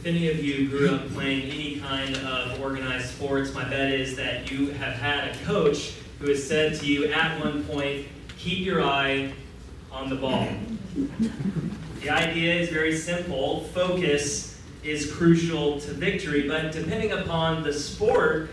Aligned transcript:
If 0.00 0.06
any 0.06 0.30
of 0.30 0.42
you 0.42 0.66
grew 0.66 0.94
up 0.94 1.10
playing 1.10 1.50
any 1.50 1.78
kind 1.78 2.16
of 2.16 2.58
organized 2.58 3.10
sports, 3.10 3.52
my 3.52 3.68
bet 3.68 3.92
is 3.92 4.16
that 4.16 4.50
you 4.50 4.70
have 4.70 4.94
had 4.94 5.28
a 5.28 5.38
coach 5.44 5.92
who 6.18 6.30
has 6.30 6.42
said 6.42 6.74
to 6.76 6.86
you 6.86 7.12
at 7.12 7.38
one 7.38 7.64
point, 7.64 8.06
keep 8.38 8.64
your 8.64 8.82
eye 8.82 9.34
on 9.92 10.08
the 10.08 10.16
ball. 10.16 10.48
The 12.00 12.08
idea 12.08 12.54
is 12.54 12.70
very 12.70 12.96
simple. 12.96 13.64
Focus 13.74 14.58
is 14.82 15.12
crucial 15.12 15.78
to 15.80 15.92
victory, 15.92 16.48
but 16.48 16.72
depending 16.72 17.12
upon 17.12 17.62
the 17.62 17.74
sport, 17.74 18.48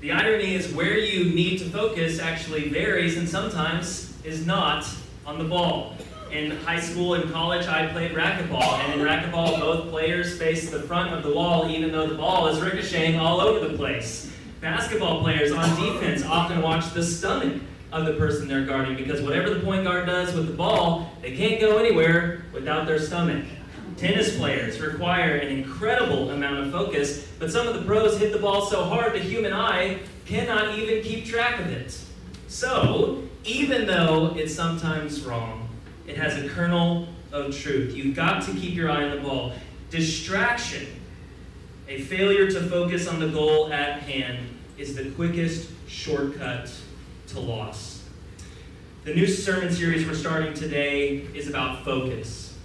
the 0.00 0.12
irony 0.12 0.54
is 0.54 0.72
where 0.72 0.96
you 0.96 1.34
need 1.34 1.58
to 1.58 1.66
focus 1.66 2.18
actually 2.18 2.70
varies 2.70 3.18
and 3.18 3.28
sometimes 3.28 4.14
is 4.24 4.46
not 4.46 4.88
on 5.26 5.36
the 5.36 5.44
ball 5.44 5.98
in 6.30 6.50
high 6.50 6.80
school 6.80 7.14
and 7.14 7.30
college, 7.32 7.66
I 7.66 7.86
played 7.88 8.12
racquetball. 8.12 8.78
And 8.80 9.00
in 9.00 9.06
racquetball, 9.06 9.60
both 9.60 9.90
players 9.90 10.38
face 10.38 10.70
the 10.70 10.82
front 10.82 11.14
of 11.14 11.22
the 11.22 11.32
wall, 11.32 11.68
even 11.68 11.92
though 11.92 12.06
the 12.06 12.14
ball 12.14 12.48
is 12.48 12.60
ricocheting 12.60 13.18
all 13.18 13.40
over 13.40 13.66
the 13.66 13.76
place. 13.76 14.32
Basketball 14.60 15.22
players 15.22 15.52
on 15.52 15.68
defense 15.80 16.24
often 16.24 16.62
watch 16.62 16.92
the 16.92 17.02
stomach 17.02 17.62
of 17.92 18.04
the 18.04 18.14
person 18.14 18.48
they're 18.48 18.66
guarding 18.66 18.96
because 18.96 19.22
whatever 19.22 19.50
the 19.50 19.60
point 19.60 19.84
guard 19.84 20.06
does 20.06 20.34
with 20.34 20.46
the 20.46 20.52
ball, 20.52 21.12
they 21.22 21.34
can't 21.36 21.60
go 21.60 21.78
anywhere 21.78 22.44
without 22.52 22.86
their 22.86 22.98
stomach. 22.98 23.44
Tennis 23.96 24.36
players 24.36 24.80
require 24.80 25.36
an 25.36 25.48
incredible 25.48 26.30
amount 26.30 26.58
of 26.58 26.70
focus, 26.70 27.26
but 27.38 27.50
some 27.50 27.66
of 27.66 27.74
the 27.74 27.82
pros 27.82 28.18
hit 28.18 28.32
the 28.32 28.38
ball 28.38 28.66
so 28.66 28.84
hard 28.84 29.12
the 29.14 29.18
human 29.18 29.52
eye 29.52 29.98
cannot 30.26 30.78
even 30.78 31.02
keep 31.02 31.24
track 31.24 31.58
of 31.60 31.66
it. 31.66 31.98
So, 32.46 33.22
even 33.44 33.86
though 33.86 34.34
it's 34.36 34.54
sometimes 34.54 35.24
wrong, 35.24 35.67
it 36.08 36.16
has 36.16 36.42
a 36.42 36.48
kernel 36.48 37.06
of 37.30 37.56
truth. 37.56 37.94
You've 37.94 38.16
got 38.16 38.42
to 38.44 38.52
keep 38.52 38.74
your 38.74 38.90
eye 38.90 39.04
on 39.04 39.16
the 39.16 39.22
ball. 39.22 39.52
Distraction, 39.90 40.86
a 41.86 42.00
failure 42.00 42.50
to 42.50 42.60
focus 42.62 43.06
on 43.06 43.20
the 43.20 43.28
goal 43.28 43.70
at 43.72 44.00
hand, 44.02 44.38
is 44.78 44.96
the 44.96 45.10
quickest 45.10 45.70
shortcut 45.86 46.72
to 47.28 47.40
loss. 47.40 48.02
The 49.04 49.14
new 49.14 49.26
sermon 49.26 49.72
series 49.72 50.06
we're 50.06 50.14
starting 50.14 50.54
today 50.54 51.26
is 51.34 51.48
about 51.48 51.84
focus. 51.84 52.56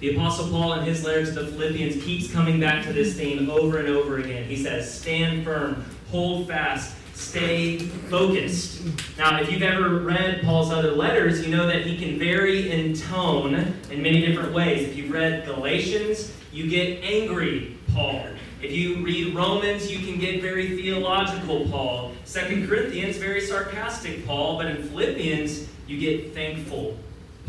The 0.00 0.14
Apostle 0.14 0.50
Paul, 0.50 0.74
in 0.74 0.84
his 0.84 1.04
letter 1.04 1.24
to 1.24 1.30
the 1.30 1.46
Philippians, 1.46 2.04
keeps 2.04 2.30
coming 2.30 2.60
back 2.60 2.84
to 2.84 2.92
this 2.92 3.14
theme 3.14 3.48
over 3.48 3.78
and 3.78 3.88
over 3.88 4.18
again. 4.18 4.44
He 4.44 4.56
says, 4.56 4.92
Stand 4.92 5.44
firm, 5.44 5.84
hold 6.10 6.46
fast, 6.46 6.95
stay 7.16 7.78
focused. 7.78 8.82
Now, 9.16 9.40
if 9.40 9.50
you've 9.50 9.62
ever 9.62 10.00
read 10.00 10.42
Paul's 10.42 10.70
other 10.70 10.92
letters, 10.92 11.44
you 11.44 11.54
know 11.54 11.66
that 11.66 11.86
he 11.86 11.96
can 11.96 12.18
vary 12.18 12.70
in 12.70 12.94
tone 12.94 13.54
in 13.90 14.02
many 14.02 14.24
different 14.24 14.52
ways. 14.52 14.86
If 14.86 14.96
you've 14.96 15.10
read 15.10 15.46
Galatians, 15.46 16.32
you 16.52 16.68
get 16.68 17.02
angry 17.02 17.78
Paul. 17.92 18.26
If 18.62 18.72
you 18.72 19.02
read 19.04 19.34
Romans, 19.34 19.90
you 19.90 20.06
can 20.06 20.18
get 20.18 20.42
very 20.42 20.76
theological 20.76 21.66
Paul. 21.68 22.12
Second 22.24 22.68
Corinthians, 22.68 23.16
very 23.16 23.40
sarcastic 23.40 24.26
Paul. 24.26 24.58
But 24.58 24.66
in 24.66 24.82
Philippians, 24.82 25.68
you 25.86 25.98
get 25.98 26.34
thankful 26.34 26.96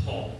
Paul. 0.05 0.31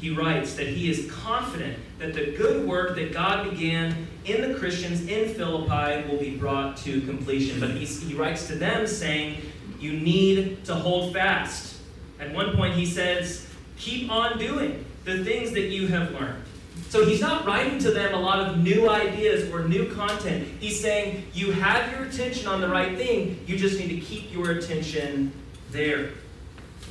He 0.00 0.10
writes 0.10 0.54
that 0.54 0.66
he 0.66 0.90
is 0.90 1.10
confident 1.10 1.78
that 1.98 2.12
the 2.12 2.32
good 2.36 2.66
work 2.68 2.96
that 2.96 3.12
God 3.12 3.50
began 3.50 4.06
in 4.26 4.42
the 4.42 4.58
Christians 4.58 5.06
in 5.06 5.32
Philippi 5.34 6.06
will 6.08 6.18
be 6.18 6.36
brought 6.36 6.76
to 6.78 7.00
completion. 7.02 7.60
But 7.60 7.70
he 7.70 8.14
writes 8.14 8.46
to 8.48 8.56
them 8.56 8.86
saying, 8.86 9.40
You 9.80 9.92
need 9.92 10.64
to 10.66 10.74
hold 10.74 11.14
fast. 11.14 11.80
At 12.20 12.32
one 12.34 12.54
point, 12.56 12.74
he 12.74 12.84
says, 12.84 13.48
Keep 13.78 14.10
on 14.10 14.38
doing 14.38 14.84
the 15.04 15.24
things 15.24 15.52
that 15.52 15.68
you 15.68 15.86
have 15.88 16.12
learned. 16.12 16.42
So 16.88 17.04
he's 17.04 17.20
not 17.20 17.46
writing 17.46 17.78
to 17.80 17.90
them 17.90 18.14
a 18.14 18.20
lot 18.20 18.38
of 18.38 18.58
new 18.58 18.88
ideas 18.88 19.50
or 19.50 19.64
new 19.64 19.90
content. 19.94 20.46
He's 20.60 20.78
saying, 20.78 21.24
You 21.32 21.52
have 21.52 21.90
your 21.92 22.04
attention 22.04 22.48
on 22.48 22.60
the 22.60 22.68
right 22.68 22.96
thing, 22.98 23.42
you 23.46 23.56
just 23.56 23.78
need 23.78 23.88
to 23.88 24.00
keep 24.00 24.30
your 24.32 24.50
attention 24.50 25.32
there. 25.70 26.10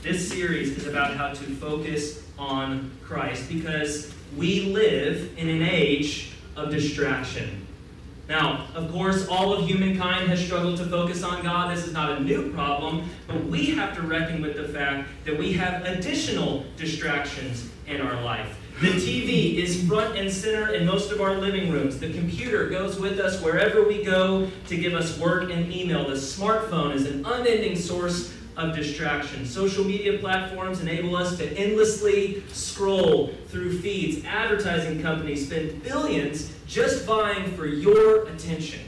This 0.02 0.28
series 0.28 0.78
is 0.78 0.88
about 0.88 1.16
how 1.16 1.30
to 1.30 1.44
focus 1.56 2.25
on 2.38 2.92
Christ 3.04 3.50
because 3.50 4.14
we 4.36 4.74
live 4.74 5.38
in 5.38 5.50
an 5.50 5.62
age 5.62 6.32
of 6.56 6.72
distraction. 6.72 7.66
Now, 8.28 8.68
of 8.74 8.92
course, 8.92 9.28
all 9.28 9.54
of 9.54 9.68
humankind 9.68 10.30
has 10.30 10.44
struggled 10.44 10.78
to 10.78 10.86
focus 10.86 11.22
on 11.22 11.44
God. 11.44 11.76
This 11.76 11.86
is 11.86 11.94
not 11.94 12.18
a 12.18 12.20
new 12.20 12.52
problem, 12.54 13.08
but 13.28 13.46
we 13.46 13.68
have 13.68 13.96
to 13.96 14.02
reckon 14.02 14.42
with 14.42 14.56
the 14.56 14.68
fact 14.68 15.10
that 15.26 15.38
we 15.38 15.54
have 15.54 15.86
additional 15.86 16.66
distractions 16.76 17.70
in 17.86 18.02
our 18.02 18.20
life. 18.24 18.58
The 18.82 18.88
TV 18.88 19.56
is 19.56 19.88
front 19.88 20.18
and 20.18 20.30
center 20.30 20.74
in 20.74 20.86
most 20.86 21.12
of 21.12 21.22
our 21.22 21.36
living 21.36 21.72
rooms. 21.72 22.00
The 22.00 22.12
computer 22.12 22.68
goes 22.68 23.00
with 23.00 23.20
us 23.20 23.42
wherever 23.42 23.88
we 23.88 24.04
go 24.04 24.50
to 24.68 24.76
give 24.76 24.94
us 24.94 25.18
work 25.18 25.50
and 25.52 25.72
email. 25.72 26.06
The 26.06 26.16
smartphone 26.16 26.94
is 26.94 27.06
an 27.06 27.26
unending 27.26 27.78
source 27.78 28.34
of 28.58 28.76
distraction. 28.76 29.46
Social 29.46 29.84
media 29.84 30.18
platforms 30.20 30.82
enable 30.82 31.16
us 31.16 31.38
to 31.38 31.58
endlessly 31.58 32.44
scroll 32.52 33.34
through 33.48 33.80
feeds. 33.80 34.26
Advertising 34.26 35.02
companies 35.02 35.46
spend 35.46 35.84
billions 35.84 36.54
just 36.68 37.06
vying 37.06 37.52
for 37.56 37.66
your 37.66 38.28
attention. 38.28 38.82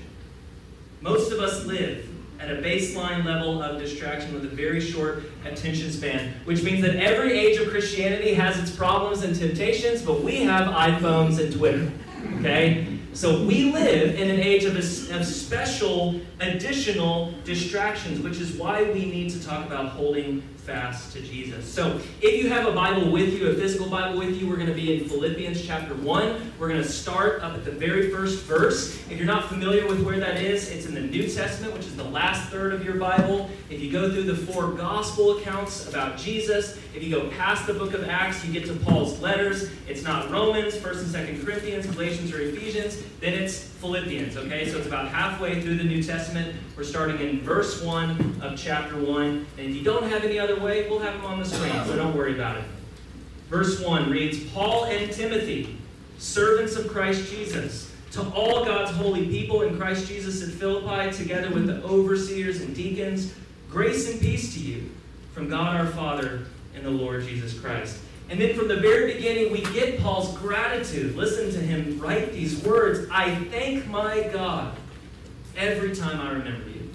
Most 1.01 1.31
of 1.31 1.39
us 1.39 1.65
live 1.65 2.07
at 2.39 2.51
a 2.51 2.61
baseline 2.61 3.25
level 3.25 3.61
of 3.61 3.79
distraction 3.79 4.33
with 4.33 4.45
a 4.45 4.49
very 4.49 4.79
short 4.79 5.23
attention 5.45 5.91
span, 5.91 6.33
which 6.45 6.63
means 6.63 6.81
that 6.81 6.95
every 6.95 7.37
age 7.37 7.59
of 7.59 7.69
Christianity 7.69 8.33
has 8.33 8.59
its 8.59 8.75
problems 8.75 9.23
and 9.23 9.35
temptations, 9.35 10.01
but 10.01 10.21
we 10.23 10.43
have 10.43 10.67
iPhones 10.67 11.39
and 11.39 11.53
Twitter. 11.53 11.91
Okay? 12.39 12.96
So 13.13 13.43
we 13.43 13.71
live 13.71 14.15
in 14.15 14.29
an 14.29 14.39
age 14.39 14.63
of, 14.65 14.75
of 14.75 15.25
special, 15.25 16.19
additional 16.39 17.33
distractions, 17.43 18.19
which 18.19 18.39
is 18.39 18.51
why 18.53 18.83
we 18.83 19.05
need 19.05 19.31
to 19.31 19.43
talk 19.43 19.65
about 19.65 19.89
holding 19.89 20.43
fast 20.67 21.13
to 21.13 21.21
Jesus. 21.21 21.65
So, 21.65 22.01
if 22.21 22.43
you 22.43 22.49
have 22.49 22.67
a 22.67 22.73
Bible 22.73 23.09
with 23.09 23.33
you, 23.33 23.47
a 23.47 23.53
physical 23.53 23.87
Bible 23.87 24.19
with 24.19 24.35
you, 24.35 24.49
we're 24.49 24.57
going 24.57 24.67
to 24.67 24.73
be 24.73 24.97
in 24.97 25.07
Philippians 25.07 25.65
chapter 25.65 25.95
1. 25.95 26.51
We're 26.59 26.67
going 26.67 26.83
to 26.83 26.87
start 26.87 27.41
up 27.41 27.53
at 27.53 27.63
the 27.63 27.71
very 27.71 28.11
first 28.11 28.43
verse. 28.43 28.97
If 29.09 29.13
you're 29.13 29.25
not 29.25 29.47
familiar 29.47 29.87
with 29.87 30.03
where 30.03 30.19
that 30.19 30.41
is, 30.41 30.69
it's 30.69 30.85
in 30.85 30.93
the 30.93 30.99
New 30.99 31.29
Testament, 31.29 31.73
which 31.73 31.85
is 31.85 31.95
the 31.95 32.03
last 32.03 32.49
third 32.49 32.73
of 32.73 32.83
your 32.83 32.95
Bible. 32.95 33.49
If 33.69 33.81
you 33.81 33.89
go 33.89 34.11
through 34.11 34.23
the 34.23 34.35
four 34.35 34.73
gospel 34.73 35.37
accounts 35.37 35.87
about 35.87 36.17
Jesus, 36.17 36.77
if 36.93 37.01
you 37.01 37.11
go 37.11 37.29
past 37.29 37.65
the 37.65 37.73
book 37.73 37.93
of 37.93 38.09
Acts, 38.09 38.43
you 38.43 38.51
get 38.51 38.65
to 38.67 38.73
Paul's 38.73 39.21
letters. 39.21 39.69
It's 39.87 40.03
not 40.03 40.29
Romans, 40.29 40.75
1st 40.75 41.15
and 41.15 41.39
2nd 41.39 41.45
Corinthians, 41.45 41.85
Galatians, 41.85 42.33
or 42.33 42.41
Ephesians. 42.41 43.01
Then 43.21 43.33
it's 43.33 43.59
Philippians, 43.77 44.35
okay? 44.35 44.69
So 44.69 44.77
it's 44.77 44.87
about 44.87 45.09
halfway 45.09 45.61
through 45.61 45.77
the 45.77 45.83
New 45.83 46.03
Testament. 46.03 46.55
We're 46.75 46.83
starting 46.83 47.19
in 47.19 47.41
verse 47.41 47.81
1 47.81 48.41
of 48.41 48.57
chapter 48.57 48.95
1. 48.95 49.23
And 49.25 49.45
if 49.59 49.75
you 49.75 49.83
don't 49.83 50.09
have 50.09 50.23
any 50.23 50.39
other 50.39 50.56
way, 50.61 50.89
we'll 50.89 50.99
have 50.99 51.13
them 51.13 51.25
on 51.25 51.39
the 51.39 51.45
screen, 51.45 51.73
so 51.85 51.95
don't 51.95 52.15
worry 52.15 52.33
about 52.33 52.57
it. 52.57 52.63
Verse 53.49 53.81
1 53.81 54.09
reads 54.09 54.43
Paul 54.51 54.85
and 54.85 55.11
Timothy, 55.11 55.77
servants 56.17 56.75
of 56.75 56.87
Christ 56.89 57.31
Jesus, 57.31 57.93
to 58.11 58.21
all 58.29 58.65
God's 58.65 58.91
holy 58.91 59.27
people 59.27 59.61
in 59.61 59.77
Christ 59.77 60.07
Jesus 60.07 60.43
at 60.43 60.49
Philippi, 60.49 61.15
together 61.15 61.49
with 61.49 61.67
the 61.67 61.81
overseers 61.83 62.61
and 62.61 62.75
deacons, 62.75 63.33
grace 63.69 64.11
and 64.11 64.19
peace 64.19 64.53
to 64.55 64.59
you 64.59 64.89
from 65.33 65.49
God 65.49 65.75
our 65.75 65.87
Father 65.87 66.45
and 66.75 66.85
the 66.85 66.89
Lord 66.89 67.23
Jesus 67.23 67.57
Christ. 67.57 67.99
And 68.29 68.41
then 68.41 68.55
from 68.55 68.67
the 68.67 68.77
very 68.77 69.13
beginning, 69.13 69.51
we 69.51 69.61
get 69.73 69.99
Paul's 70.01 70.37
gratitude. 70.37 71.15
Listen 71.15 71.51
to 71.51 71.59
him 71.59 71.99
write 71.99 72.33
these 72.33 72.61
words 72.63 73.07
I 73.11 73.33
thank 73.45 73.87
my 73.87 74.23
God 74.33 74.75
every 75.55 75.95
time 75.95 76.19
I 76.19 76.31
remember 76.31 76.69
you. 76.69 76.86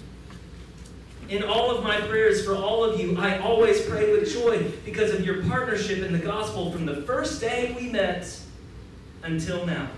In 1.29 1.43
all 1.43 1.71
of 1.71 1.83
my 1.83 1.99
prayers 2.01 2.45
for 2.45 2.55
all 2.55 2.83
of 2.83 2.99
you, 2.99 3.17
I 3.17 3.39
always 3.39 3.81
pray 3.85 4.11
with 4.11 4.31
joy 4.31 4.63
because 4.85 5.11
of 5.11 5.25
your 5.25 5.43
partnership 5.43 5.99
in 5.99 6.11
the 6.11 6.19
gospel 6.19 6.71
from 6.71 6.85
the 6.85 7.01
first 7.03 7.39
day 7.39 7.75
we 7.79 7.89
met 7.89 8.39
until 9.23 9.65
now. 9.65 9.89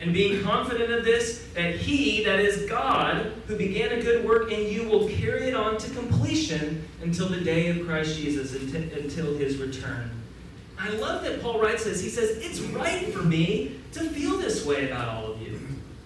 And 0.00 0.12
being 0.12 0.42
confident 0.42 0.92
of 0.92 1.04
this, 1.04 1.46
that 1.54 1.76
He, 1.76 2.24
that 2.24 2.38
is 2.38 2.68
God, 2.68 3.32
who 3.46 3.56
began 3.56 3.92
a 3.92 4.02
good 4.02 4.24
work 4.24 4.50
in 4.50 4.70
you, 4.70 4.88
will 4.88 5.08
carry 5.08 5.48
it 5.48 5.54
on 5.54 5.78
to 5.78 5.90
completion 5.90 6.86
until 7.02 7.28
the 7.28 7.40
day 7.40 7.68
of 7.68 7.86
Christ 7.86 8.18
Jesus, 8.18 8.54
until 8.54 9.36
His 9.36 9.56
return. 9.56 10.10
I 10.78 10.90
love 10.90 11.22
that 11.24 11.40
Paul 11.40 11.60
writes 11.60 11.84
this. 11.84 12.02
He 12.02 12.10
says, 12.10 12.38
It's 12.38 12.60
right 12.60 13.12
for 13.12 13.22
me 13.22 13.80
to 13.92 14.00
feel 14.10 14.38
this 14.38 14.66
way 14.66 14.90
about 14.90 15.08
all 15.08 15.32
of 15.32 15.40
you. 15.40 15.60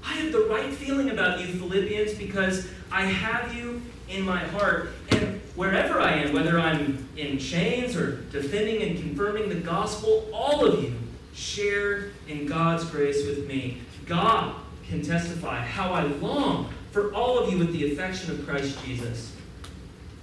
I 0.05 0.13
have 0.13 0.33
the 0.33 0.41
right 0.41 0.73
feeling 0.73 1.11
about 1.11 1.41
you, 1.41 1.47
Philippians, 1.47 2.15
because 2.15 2.69
I 2.91 3.05
have 3.05 3.55
you 3.55 3.78
in 4.09 4.23
my 4.23 4.39
heart. 4.39 4.91
And 5.11 5.41
wherever 5.55 6.01
I 6.01 6.13
am, 6.13 6.33
whether 6.33 6.59
I'm 6.59 7.09
in 7.17 7.39
chains 7.39 7.97
or 7.97 8.17
defending 8.33 8.83
and 8.83 8.99
confirming 8.99 9.49
the 9.49 9.57
gospel, 9.57 10.29
all 10.33 10.65
of 10.65 10.83
you 10.83 10.95
share 11.35 12.11
in 12.27 12.47
God's 12.47 12.85
grace 12.85 13.27
with 13.27 13.47
me. 13.47 13.79
God 14.07 14.55
can 14.89 15.03
testify 15.03 15.61
how 15.61 15.93
I 15.93 16.05
long 16.05 16.73
for 16.93 17.15
all 17.15 17.39
of 17.39 17.53
you 17.53 17.59
with 17.59 17.73
the 17.73 17.93
affection 17.93 18.33
of 18.33 18.47
Christ 18.47 18.83
Jesus. 18.85 19.35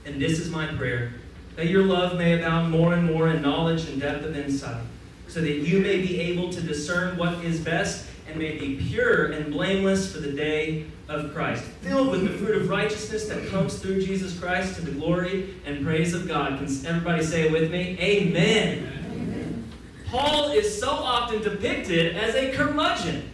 And 0.06 0.22
this 0.22 0.40
is 0.40 0.50
my 0.50 0.68
prayer 0.68 1.14
that 1.56 1.68
your 1.68 1.84
love 1.84 2.18
may 2.18 2.38
abound 2.40 2.70
more 2.70 2.94
and 2.94 3.06
more 3.06 3.30
in 3.30 3.42
knowledge 3.42 3.88
and 3.88 4.02
depth 4.02 4.26
of 4.26 4.36
insight, 4.36 4.84
so 5.28 5.40
that 5.40 5.50
you 5.50 5.80
may 5.80 6.02
be 6.02 6.20
able 6.20 6.52
to 6.52 6.62
discern 6.62 7.18
what 7.18 7.46
is 7.46 7.60
best 7.60 8.08
and 8.28 8.38
may 8.38 8.58
be 8.58 8.76
pure 8.76 9.32
and 9.32 9.52
blameless 9.52 10.14
for 10.14 10.20
the 10.20 10.32
day 10.32 10.86
of 11.08 11.34
Christ, 11.34 11.64
filled 11.82 12.10
with 12.10 12.24
the 12.24 12.38
fruit 12.38 12.58
of 12.58 12.70
righteousness 12.70 13.28
that 13.28 13.48
comes 13.50 13.78
through 13.78 14.02
Jesus 14.02 14.38
Christ 14.40 14.76
to 14.76 14.82
the 14.82 14.92
glory 14.92 15.56
and 15.66 15.86
praise 15.86 16.14
of 16.14 16.28
God. 16.28 16.58
Can 16.58 16.86
everybody 16.86 17.24
say 17.24 17.44
it 17.44 17.52
with 17.52 17.72
me? 17.72 17.98
Amen. 18.00 18.90
Amen. 19.12 19.72
Paul 20.08 20.52
is 20.52 20.80
so 20.80 20.90
often 20.90 21.42
depicted 21.42 22.16
as 22.16 22.36
a 22.36 22.52
curmudgeon, 22.54 23.30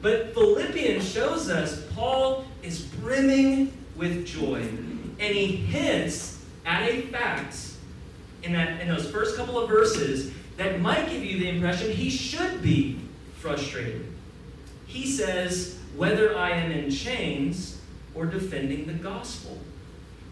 but 0.00 0.32
Philippians 0.34 1.06
shows 1.06 1.50
us 1.50 1.86
Paul 1.94 2.46
is 2.62 2.80
brimming 2.80 3.72
with 3.96 4.26
joy, 4.26 4.60
and 4.60 5.20
he 5.20 5.56
hints 5.56 6.42
at 6.64 6.88
a 6.88 7.02
fact 7.02 7.56
in, 8.42 8.52
that, 8.52 8.80
in 8.80 8.88
those 8.88 9.10
first 9.10 9.36
couple 9.36 9.58
of 9.58 9.68
verses 9.68 10.32
that 10.56 10.80
might 10.80 11.08
give 11.10 11.24
you 11.24 11.38
the 11.38 11.48
impression 11.48 11.90
he 11.90 12.08
should 12.08 12.62
be 12.62 13.00
frustrated. 13.38 14.13
He 14.94 15.08
says, 15.08 15.76
whether 15.96 16.38
I 16.38 16.50
am 16.50 16.70
in 16.70 16.88
chains 16.88 17.80
or 18.14 18.26
defending 18.26 18.86
the 18.86 18.92
gospel. 18.92 19.58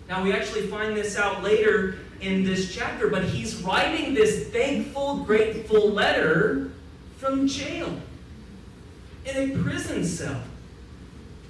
Now, 0.08 0.22
we 0.22 0.32
actually 0.32 0.68
find 0.68 0.96
this 0.96 1.16
out 1.16 1.42
later 1.42 1.98
in 2.20 2.44
this 2.44 2.72
chapter, 2.72 3.08
but 3.08 3.24
he's 3.24 3.56
writing 3.56 4.14
this 4.14 4.50
thankful, 4.50 5.24
grateful 5.24 5.90
letter 5.90 6.70
from 7.16 7.48
jail 7.48 8.00
in 9.24 9.36
a 9.36 9.62
prison 9.64 10.04
cell. 10.04 10.40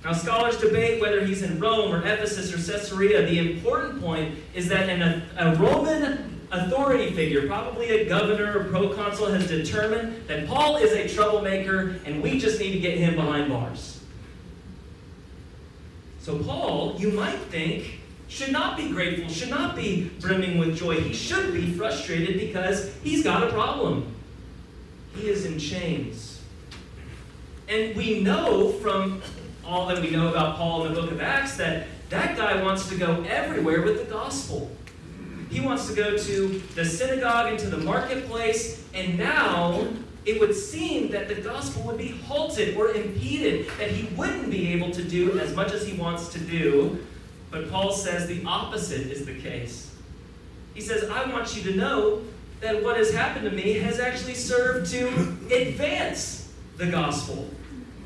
Now, 0.02 0.14
scholars 0.14 0.56
debate 0.56 0.98
whether 0.98 1.22
he's 1.22 1.42
in 1.42 1.60
Rome 1.60 1.92
or 1.92 1.98
Ephesus 1.98 2.50
or 2.50 2.56
Caesarea. 2.56 3.26
The 3.26 3.52
important 3.52 4.00
point 4.00 4.38
is 4.54 4.70
that 4.70 4.88
in 4.88 5.02
a, 5.02 5.22
a 5.36 5.54
Roman 5.56 6.31
authority 6.52 7.10
figure, 7.12 7.46
probably 7.46 7.88
a 7.88 8.08
governor 8.08 8.58
or 8.58 8.64
proconsul, 8.64 9.26
has 9.32 9.48
determined 9.48 10.28
that 10.28 10.46
Paul 10.46 10.76
is 10.76 10.92
a 10.92 11.12
troublemaker 11.12 11.96
and 12.04 12.22
we 12.22 12.38
just 12.38 12.60
need 12.60 12.72
to 12.72 12.78
get 12.78 12.98
him 12.98 13.16
behind 13.16 13.48
bars. 13.48 14.00
So, 16.20 16.38
Paul, 16.38 16.94
you 16.98 17.10
might 17.10 17.38
think, 17.50 17.98
should 18.28 18.52
not 18.52 18.76
be 18.76 18.90
grateful, 18.90 19.28
should 19.28 19.50
not 19.50 19.74
be 19.74 20.10
brimming 20.20 20.58
with 20.58 20.76
joy. 20.76 21.00
He 21.00 21.12
should 21.12 21.52
be 21.52 21.72
frustrated 21.72 22.38
because 22.38 22.94
he's 23.02 23.24
got 23.24 23.42
a 23.42 23.50
problem. 23.50 24.14
He 25.16 25.28
is 25.28 25.44
in 25.44 25.58
chains. 25.58 26.40
And 27.68 27.96
we 27.96 28.20
know 28.20 28.72
from 28.72 29.22
all 29.64 29.86
that 29.86 30.00
we 30.00 30.10
know 30.10 30.28
about 30.28 30.56
Paul 30.56 30.86
in 30.86 30.94
the 30.94 31.00
book 31.00 31.10
of 31.10 31.20
Acts 31.20 31.56
that 31.56 31.86
that 32.10 32.36
guy 32.36 32.62
wants 32.62 32.88
to 32.90 32.96
go 32.96 33.22
everywhere 33.22 33.82
with 33.82 33.98
the 33.98 34.12
gospel. 34.12 34.70
He 35.52 35.60
wants 35.60 35.86
to 35.88 35.94
go 35.94 36.16
to 36.16 36.62
the 36.74 36.84
synagogue 36.84 37.50
and 37.50 37.58
to 37.58 37.68
the 37.68 37.76
marketplace, 37.76 38.82
and 38.94 39.18
now 39.18 39.86
it 40.24 40.40
would 40.40 40.54
seem 40.54 41.10
that 41.10 41.28
the 41.28 41.34
gospel 41.34 41.82
would 41.82 41.98
be 41.98 42.08
halted 42.08 42.74
or 42.74 42.88
impeded, 42.92 43.68
that 43.78 43.90
he 43.90 44.08
wouldn't 44.14 44.50
be 44.50 44.72
able 44.72 44.90
to 44.92 45.04
do 45.04 45.38
as 45.38 45.54
much 45.54 45.72
as 45.72 45.86
he 45.86 45.94
wants 45.94 46.30
to 46.30 46.38
do. 46.38 47.04
But 47.50 47.70
Paul 47.70 47.92
says 47.92 48.26
the 48.26 48.42
opposite 48.46 49.08
is 49.12 49.26
the 49.26 49.34
case. 49.34 49.94
He 50.72 50.80
says, 50.80 51.10
I 51.10 51.30
want 51.30 51.54
you 51.54 51.70
to 51.70 51.76
know 51.76 52.22
that 52.60 52.82
what 52.82 52.96
has 52.96 53.12
happened 53.12 53.44
to 53.44 53.54
me 53.54 53.74
has 53.74 54.00
actually 54.00 54.34
served 54.34 54.90
to 54.92 55.06
advance 55.54 56.50
the 56.78 56.86
gospel. 56.86 57.46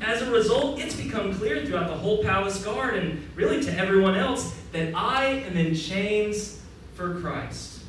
As 0.01 0.21
a 0.21 0.29
result, 0.29 0.81
it's 0.81 0.97
become 0.97 1.33
clear 1.33 1.65
throughout 1.65 1.87
the 1.87 1.95
whole 1.95 2.21
palace 2.23 2.61
guard 2.61 2.95
and 2.95 3.25
really 3.37 3.63
to 3.63 3.73
everyone 3.77 4.15
else 4.15 4.53
that 4.73 4.93
I 4.93 5.27
am 5.47 5.55
in 5.55 5.73
chains 5.73 6.56
for 6.97 7.21
Christ. 7.21 7.83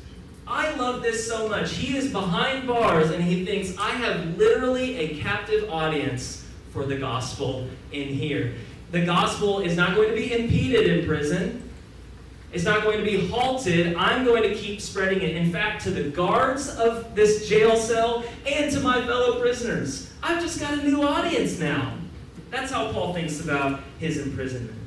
I 0.47 0.73
love 0.75 1.01
this 1.01 1.27
so 1.27 1.49
much. 1.49 1.73
He 1.73 1.97
is 1.97 2.11
behind 2.11 2.67
bars 2.67 3.09
and 3.09 3.23
he 3.23 3.45
thinks, 3.45 3.77
I 3.77 3.89
have 3.89 4.37
literally 4.37 4.97
a 4.97 5.17
captive 5.19 5.69
audience 5.69 6.45
for 6.71 6.85
the 6.85 6.95
gospel 6.95 7.67
in 7.91 8.09
here. 8.09 8.53
The 8.91 9.05
gospel 9.05 9.59
is 9.59 9.75
not 9.75 9.95
going 9.95 10.09
to 10.09 10.15
be 10.15 10.31
impeded 10.31 10.87
in 10.87 11.05
prison. 11.05 11.69
It's 12.51 12.63
not 12.63 12.83
going 12.83 12.97
to 12.97 13.03
be 13.03 13.27
halted. 13.27 13.95
I'm 13.95 14.25
going 14.25 14.43
to 14.43 14.55
keep 14.55 14.81
spreading 14.81 15.21
it. 15.21 15.35
In 15.35 15.51
fact, 15.51 15.83
to 15.83 15.91
the 15.91 16.09
guards 16.09 16.69
of 16.77 17.13
this 17.13 17.47
jail 17.47 17.75
cell 17.75 18.23
and 18.47 18.71
to 18.71 18.79
my 18.79 19.05
fellow 19.05 19.39
prisoners. 19.39 20.11
I've 20.23 20.41
just 20.41 20.59
got 20.59 20.79
a 20.79 20.83
new 20.83 21.03
audience 21.03 21.59
now. 21.59 21.95
That's 22.49 22.71
how 22.71 22.91
Paul 22.91 23.13
thinks 23.13 23.39
about 23.39 23.81
his 23.99 24.17
imprisonment. 24.17 24.77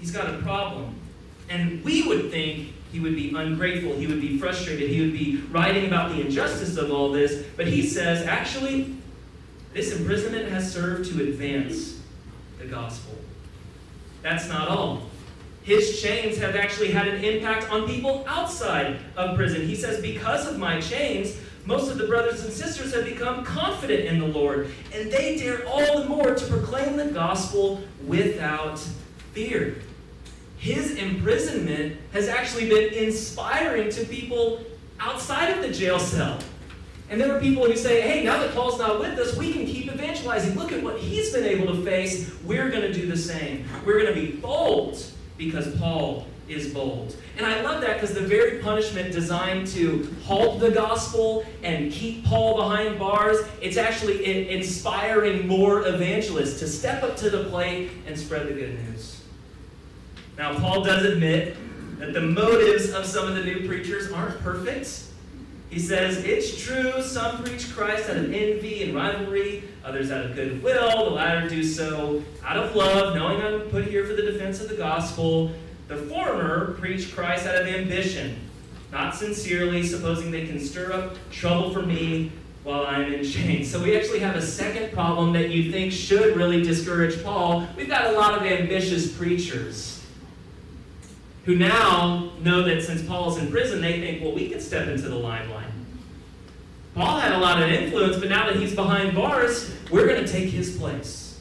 He's 0.00 0.10
got 0.10 0.34
a 0.34 0.38
problem. 0.38 0.94
And 1.48 1.84
we 1.84 2.06
would 2.06 2.30
think 2.30 2.72
he 2.92 3.00
would 3.00 3.14
be 3.14 3.34
ungrateful, 3.34 3.94
he 3.94 4.06
would 4.06 4.20
be 4.20 4.38
frustrated, 4.38 4.88
he 4.88 5.00
would 5.00 5.12
be 5.12 5.42
writing 5.50 5.86
about 5.86 6.12
the 6.12 6.20
injustice 6.20 6.76
of 6.76 6.90
all 6.90 7.12
this. 7.12 7.44
But 7.56 7.66
he 7.66 7.86
says, 7.86 8.26
actually, 8.26 8.96
this 9.72 9.92
imprisonment 9.92 10.48
has 10.48 10.72
served 10.72 11.10
to 11.10 11.22
advance 11.22 12.00
the 12.58 12.64
gospel. 12.64 13.16
That's 14.22 14.48
not 14.48 14.68
all. 14.68 15.02
His 15.62 16.00
chains 16.00 16.38
have 16.38 16.56
actually 16.56 16.92
had 16.92 17.08
an 17.08 17.22
impact 17.24 17.70
on 17.70 17.86
people 17.86 18.24
outside 18.28 18.98
of 19.16 19.36
prison. 19.36 19.66
He 19.66 19.74
says, 19.74 20.00
because 20.00 20.46
of 20.46 20.58
my 20.58 20.80
chains, 20.80 21.36
most 21.64 21.90
of 21.90 21.98
the 21.98 22.06
brothers 22.06 22.44
and 22.44 22.52
sisters 22.52 22.94
have 22.94 23.04
become 23.04 23.44
confident 23.44 24.04
in 24.04 24.20
the 24.20 24.26
Lord, 24.26 24.70
and 24.94 25.10
they 25.10 25.36
dare 25.36 25.66
all 25.66 26.00
the 26.00 26.08
more 26.08 26.34
to 26.34 26.46
proclaim 26.46 26.96
the 26.96 27.06
gospel 27.06 27.82
without 28.06 28.78
fear 29.32 29.82
his 30.56 30.96
imprisonment 30.96 31.96
has 32.12 32.28
actually 32.28 32.68
been 32.68 32.92
inspiring 32.94 33.90
to 33.90 34.04
people 34.06 34.62
outside 34.98 35.50
of 35.50 35.62
the 35.62 35.70
jail 35.70 35.98
cell. 35.98 36.38
And 37.08 37.20
there 37.20 37.34
are 37.36 37.40
people 37.40 37.64
who 37.64 37.76
say, 37.76 38.00
hey, 38.00 38.24
now 38.24 38.40
that 38.40 38.52
Paul's 38.52 38.78
not 38.78 38.98
with 38.98 39.18
us, 39.18 39.36
we 39.36 39.52
can 39.52 39.64
keep 39.64 39.86
evangelizing. 39.86 40.56
Look 40.56 40.72
at 40.72 40.82
what 40.82 40.98
he's 40.98 41.32
been 41.32 41.44
able 41.44 41.66
to 41.74 41.84
face. 41.84 42.34
We're 42.44 42.68
going 42.68 42.82
to 42.82 42.92
do 42.92 43.06
the 43.06 43.16
same. 43.16 43.64
We're 43.84 44.00
going 44.00 44.12
to 44.12 44.20
be 44.20 44.32
bold 44.32 45.04
because 45.38 45.76
Paul 45.76 46.26
is 46.48 46.72
bold. 46.72 47.14
And 47.36 47.46
I 47.46 47.60
love 47.62 47.80
that 47.82 47.94
because 47.94 48.14
the 48.14 48.22
very 48.22 48.58
punishment 48.58 49.12
designed 49.12 49.66
to 49.68 50.12
halt 50.24 50.60
the 50.60 50.70
gospel 50.70 51.44
and 51.62 51.92
keep 51.92 52.24
Paul 52.24 52.56
behind 52.56 52.98
bars, 52.98 53.38
it's 53.60 53.76
actually 53.76 54.50
inspiring 54.50 55.46
more 55.46 55.86
evangelists 55.86 56.58
to 56.60 56.66
step 56.66 57.02
up 57.02 57.16
to 57.18 57.30
the 57.30 57.44
plate 57.44 57.90
and 58.06 58.18
spread 58.18 58.48
the 58.48 58.54
good 58.54 58.78
news. 58.84 59.15
Now, 60.38 60.58
Paul 60.58 60.84
does 60.84 61.04
admit 61.04 61.56
that 61.98 62.12
the 62.12 62.20
motives 62.20 62.92
of 62.92 63.06
some 63.06 63.26
of 63.26 63.36
the 63.36 63.42
new 63.42 63.66
preachers 63.66 64.12
aren't 64.12 64.38
perfect. 64.40 65.04
He 65.70 65.78
says, 65.78 66.18
It's 66.18 66.62
true, 66.62 67.02
some 67.02 67.42
preach 67.42 67.72
Christ 67.74 68.10
out 68.10 68.18
of 68.18 68.32
envy 68.32 68.82
and 68.82 68.94
rivalry, 68.94 69.64
others 69.82 70.10
out 70.10 70.26
of 70.26 70.34
goodwill. 70.34 71.06
The 71.06 71.10
latter 71.12 71.48
do 71.48 71.64
so 71.64 72.22
out 72.44 72.58
of 72.58 72.76
love, 72.76 73.14
knowing 73.14 73.40
I'm 73.40 73.68
put 73.70 73.84
here 73.84 74.04
for 74.04 74.12
the 74.12 74.22
defense 74.22 74.60
of 74.60 74.68
the 74.68 74.76
gospel. 74.76 75.52
The 75.88 75.96
former 75.96 76.74
preach 76.74 77.14
Christ 77.14 77.46
out 77.46 77.62
of 77.62 77.66
ambition, 77.66 78.38
not 78.92 79.14
sincerely, 79.14 79.84
supposing 79.84 80.30
they 80.30 80.46
can 80.46 80.60
stir 80.60 80.92
up 80.92 81.14
trouble 81.30 81.72
for 81.72 81.82
me 81.82 82.30
while 82.62 82.84
I'm 82.86 83.12
in 83.12 83.24
chains. 83.24 83.70
So 83.70 83.82
we 83.82 83.96
actually 83.96 84.18
have 84.18 84.34
a 84.34 84.42
second 84.42 84.92
problem 84.92 85.32
that 85.32 85.50
you 85.50 85.70
think 85.70 85.92
should 85.92 86.36
really 86.36 86.62
discourage 86.62 87.22
Paul. 87.22 87.66
We've 87.76 87.88
got 87.88 88.12
a 88.12 88.18
lot 88.18 88.34
of 88.34 88.42
ambitious 88.42 89.10
preachers 89.16 89.95
who 91.46 91.54
now 91.54 92.32
know 92.40 92.62
that 92.62 92.82
since 92.82 93.02
Paul's 93.02 93.38
in 93.38 93.50
prison, 93.50 93.80
they 93.80 94.00
think, 94.00 94.22
well, 94.22 94.32
we 94.32 94.50
could 94.50 94.60
step 94.60 94.88
into 94.88 95.08
the 95.08 95.16
limelight. 95.16 95.68
Paul 96.94 97.20
had 97.20 97.32
a 97.32 97.38
lot 97.38 97.62
of 97.62 97.68
influence, 97.70 98.18
but 98.18 98.28
now 98.28 98.46
that 98.46 98.56
he's 98.56 98.74
behind 98.74 99.14
bars, 99.14 99.72
we're 99.90 100.06
going 100.06 100.24
to 100.24 100.30
take 100.30 100.48
his 100.48 100.76
place. 100.76 101.40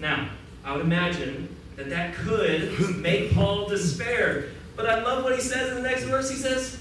Now, 0.00 0.30
I 0.64 0.72
would 0.72 0.84
imagine 0.84 1.54
that 1.76 1.88
that 1.90 2.14
could 2.14 2.96
make 2.98 3.32
Paul 3.32 3.68
despair. 3.68 4.48
But 4.74 4.86
I 4.86 5.02
love 5.02 5.22
what 5.22 5.34
he 5.34 5.40
says 5.40 5.70
in 5.70 5.76
the 5.76 5.88
next 5.88 6.04
verse. 6.04 6.28
He 6.28 6.36
says, 6.36 6.78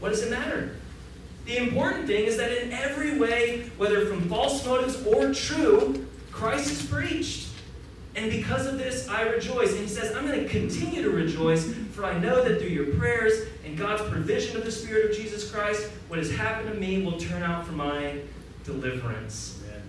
What 0.00 0.08
does 0.08 0.22
it 0.22 0.30
matter? 0.30 0.76
The 1.44 1.56
important 1.58 2.06
thing 2.06 2.24
is 2.24 2.36
that 2.36 2.50
in 2.62 2.72
every 2.72 3.18
way, 3.18 3.70
whether 3.76 4.06
from 4.06 4.28
false 4.28 4.64
motives 4.66 5.04
or 5.06 5.32
true, 5.32 6.06
Christ 6.30 6.70
is 6.70 6.86
preached. 6.86 7.48
And 8.14 8.30
because 8.30 8.66
of 8.66 8.78
this, 8.78 9.08
I 9.08 9.22
rejoice. 9.22 9.70
And 9.70 9.80
he 9.80 9.88
says, 9.88 10.14
I'm 10.14 10.26
going 10.26 10.40
to 10.42 10.48
continue 10.48 11.02
to 11.02 11.10
rejoice, 11.10 11.72
for 11.92 12.04
I 12.04 12.18
know 12.18 12.44
that 12.44 12.60
through 12.60 12.68
your 12.68 12.94
prayers 12.96 13.48
and 13.64 13.76
God's 13.76 14.02
provision 14.10 14.56
of 14.56 14.64
the 14.64 14.72
Spirit 14.72 15.10
of 15.10 15.16
Jesus 15.16 15.50
Christ, 15.50 15.88
what 16.08 16.18
has 16.18 16.30
happened 16.30 16.72
to 16.72 16.78
me 16.78 17.02
will 17.02 17.18
turn 17.18 17.42
out 17.42 17.66
for 17.66 17.72
my 17.72 18.18
deliverance. 18.64 19.60
Amen. 19.66 19.82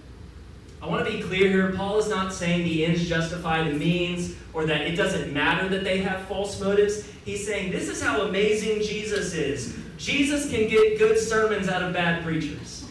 I 0.82 0.88
want 0.88 1.06
to 1.06 1.12
be 1.12 1.22
clear 1.22 1.50
here. 1.50 1.74
Paul 1.76 2.00
is 2.00 2.08
not 2.08 2.34
saying 2.34 2.64
the 2.64 2.86
ends 2.86 3.08
justify 3.08 3.68
the 3.68 3.74
means 3.74 4.36
or 4.54 4.66
that 4.66 4.82
it 4.82 4.96
doesn't 4.96 5.34
matter 5.34 5.68
that 5.70 5.84
they 5.84 5.98
have 6.00 6.22
false 6.22 6.62
motives. 6.62 7.06
He's 7.26 7.46
saying 7.46 7.72
this 7.72 7.90
is 7.90 8.02
how 8.02 8.22
amazing 8.22 8.82
Jesus 8.84 9.34
is. 9.34 9.78
Jesus 9.98 10.50
can 10.50 10.70
get 10.70 10.98
good 10.98 11.20
sermons 11.20 11.68
out 11.68 11.84
of 11.84 11.94
bad 11.94 12.24
preachers. 12.24 12.86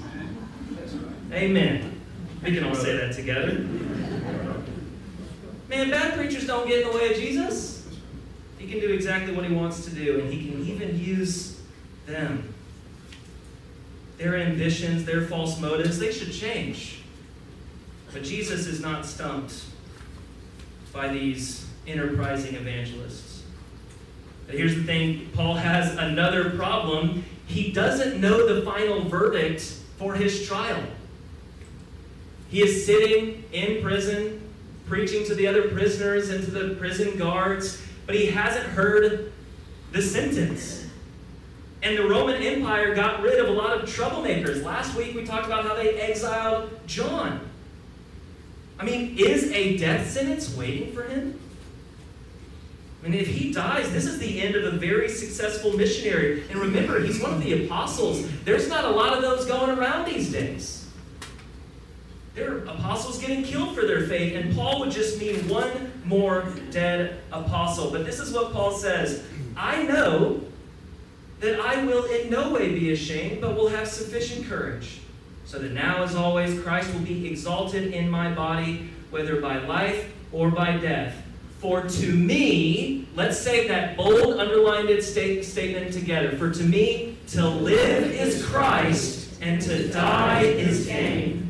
Amen. 1.33 2.01
We 2.43 2.55
can 2.55 2.65
all 2.65 2.75
say 2.75 2.97
that 2.97 3.15
together. 3.15 3.67
Man, 5.73 5.89
bad 5.89 6.13
preachers 6.19 6.47
don't 6.47 6.69
get 6.69 6.83
in 6.83 6.91
the 6.91 6.95
way 6.95 7.15
of 7.15 7.17
Jesus. 7.17 7.89
He 8.59 8.69
can 8.69 8.79
do 8.79 8.93
exactly 8.93 9.35
what 9.35 9.47
he 9.47 9.55
wants 9.55 9.87
to 9.87 9.91
do, 9.91 10.21
and 10.21 10.31
he 10.31 10.51
can 10.51 10.67
even 10.67 11.01
use 11.01 11.59
them. 12.05 12.53
their 14.19 14.37
ambitions, 14.37 15.07
their 15.07 15.23
false 15.23 15.59
motives, 15.59 15.99
they 15.99 16.13
should 16.13 16.31
change. 16.31 17.01
But 18.13 18.23
Jesus 18.23 18.67
is 18.67 18.83
not 18.83 19.07
stumped 19.07 19.65
by 20.93 21.09
these 21.09 21.67
enterprising 21.87 22.55
evangelists. 22.55 23.43
But 24.47 24.57
here's 24.57 24.75
the 24.75 24.85
thing 24.85 25.31
Paul 25.33 25.55
has 25.55 25.97
another 25.97 26.51
problem. 26.51 27.25
He 27.47 27.73
doesn't 27.73 28.21
know 28.21 28.55
the 28.55 28.61
final 28.63 29.09
verdict 29.09 29.63
for 29.97 30.15
his 30.15 30.47
trial. 30.47 30.83
He 32.51 32.63
is 32.63 32.85
sitting 32.85 33.45
in 33.53 33.83
prison, 33.83 34.42
preaching 34.93 35.25
to 35.25 35.35
the 35.35 35.47
other 35.47 35.69
prisoners 35.69 36.29
and 36.29 36.45
to 36.45 36.51
the 36.51 36.75
prison 36.75 37.17
guards, 37.17 37.81
but 38.05 38.15
he 38.15 38.27
hasn't 38.27 38.67
heard 38.67 39.33
the 39.91 40.03
sentence. 40.03 40.87
And 41.83 41.97
the 41.97 42.07
Roman 42.07 42.43
Empire 42.43 42.95
got 42.95 43.23
rid 43.23 43.39
of 43.39 43.49
a 43.49 43.53
lot 43.53 43.71
of 43.71 43.89
troublemakers. 43.89 44.63
Last 44.63 44.95
week 44.95 45.15
we 45.15 45.25
talked 45.25 45.47
about 45.47 45.65
how 45.65 45.75
they 45.75 45.99
exiled 45.99 46.79
John. 46.87 47.41
I 48.79 48.85
mean, 48.85 49.17
is 49.19 49.51
a 49.53 49.79
death 49.79 50.11
sentence 50.11 50.55
waiting 50.55 50.93
for 50.93 51.05
him? 51.05 51.41
I 53.03 53.09
mean, 53.09 53.19
if 53.19 53.29
he 53.29 53.51
dies, 53.51 53.91
this 53.93 54.05
is 54.05 54.19
the 54.19 54.43
end 54.43 54.57
of 54.57 54.75
a 54.75 54.77
very 54.77 55.09
successful 55.09 55.73
missionary. 55.75 56.45
And 56.51 56.59
remember, 56.59 57.01
he's 57.01 57.19
one 57.19 57.33
of 57.33 57.43
the 57.43 57.65
apostles. 57.65 58.31
There's 58.45 58.69
not 58.69 58.85
a 58.85 58.91
lot 58.91 59.15
of 59.15 59.23
those 59.23 59.47
going 59.47 59.71
around 59.71 60.07
these 60.07 60.31
days. 60.31 60.82
There 62.35 62.55
are 62.55 62.59
apostles 62.65 63.19
getting 63.19 63.45
killed 63.45 63.75
for 63.75 63.87
their 63.87 64.07
faith, 64.07 64.35
and 64.35 64.55
Paul 64.55 64.81
would 64.81 64.91
just 64.91 65.21
mean 65.21 65.47
one 65.49 65.93
more 66.05 66.47
dead 66.71 67.21
apostle. 67.31 67.91
But 67.91 68.07
this 68.07 68.19
is 68.19 68.33
what 68.33 68.53
Paul 68.53 68.73
says 68.73 69.23
I 69.57 69.83
know 69.83 70.41
that 71.41 71.61
I 71.61 71.85
will 71.85 72.05
in 72.05 72.31
no 72.31 72.51
way 72.51 72.73
be 72.73 72.93
ashamed, 72.93 73.41
but 73.41 73.55
will 73.55 73.69
have 73.69 73.87
sufficient 73.87 74.47
courage, 74.47 75.01
so 75.45 75.59
that 75.59 75.73
now, 75.73 76.03
as 76.03 76.15
always, 76.15 76.59
Christ 76.63 76.93
will 76.95 77.01
be 77.01 77.29
exalted 77.29 77.93
in 77.93 78.09
my 78.09 78.33
body, 78.33 78.89
whether 79.11 79.41
by 79.41 79.59
life 79.59 80.11
or 80.31 80.51
by 80.51 80.79
death. 80.79 81.15
For 81.59 81.83
to 81.83 82.13
me, 82.15 83.07
let's 83.15 83.39
say 83.39 83.69
that 83.69 83.97
bold, 83.97 84.39
underlined 84.41 85.03
state, 85.03 85.45
statement 85.45 85.93
together. 85.93 86.37
For 86.37 86.51
to 86.51 86.63
me, 86.65 87.19
to 87.29 87.47
live 87.47 88.11
is 88.11 88.45
Christ, 88.47 89.31
and 89.43 89.61
to 89.63 89.89
die 89.89 90.43
is 90.43 90.87
gain. 90.87 91.42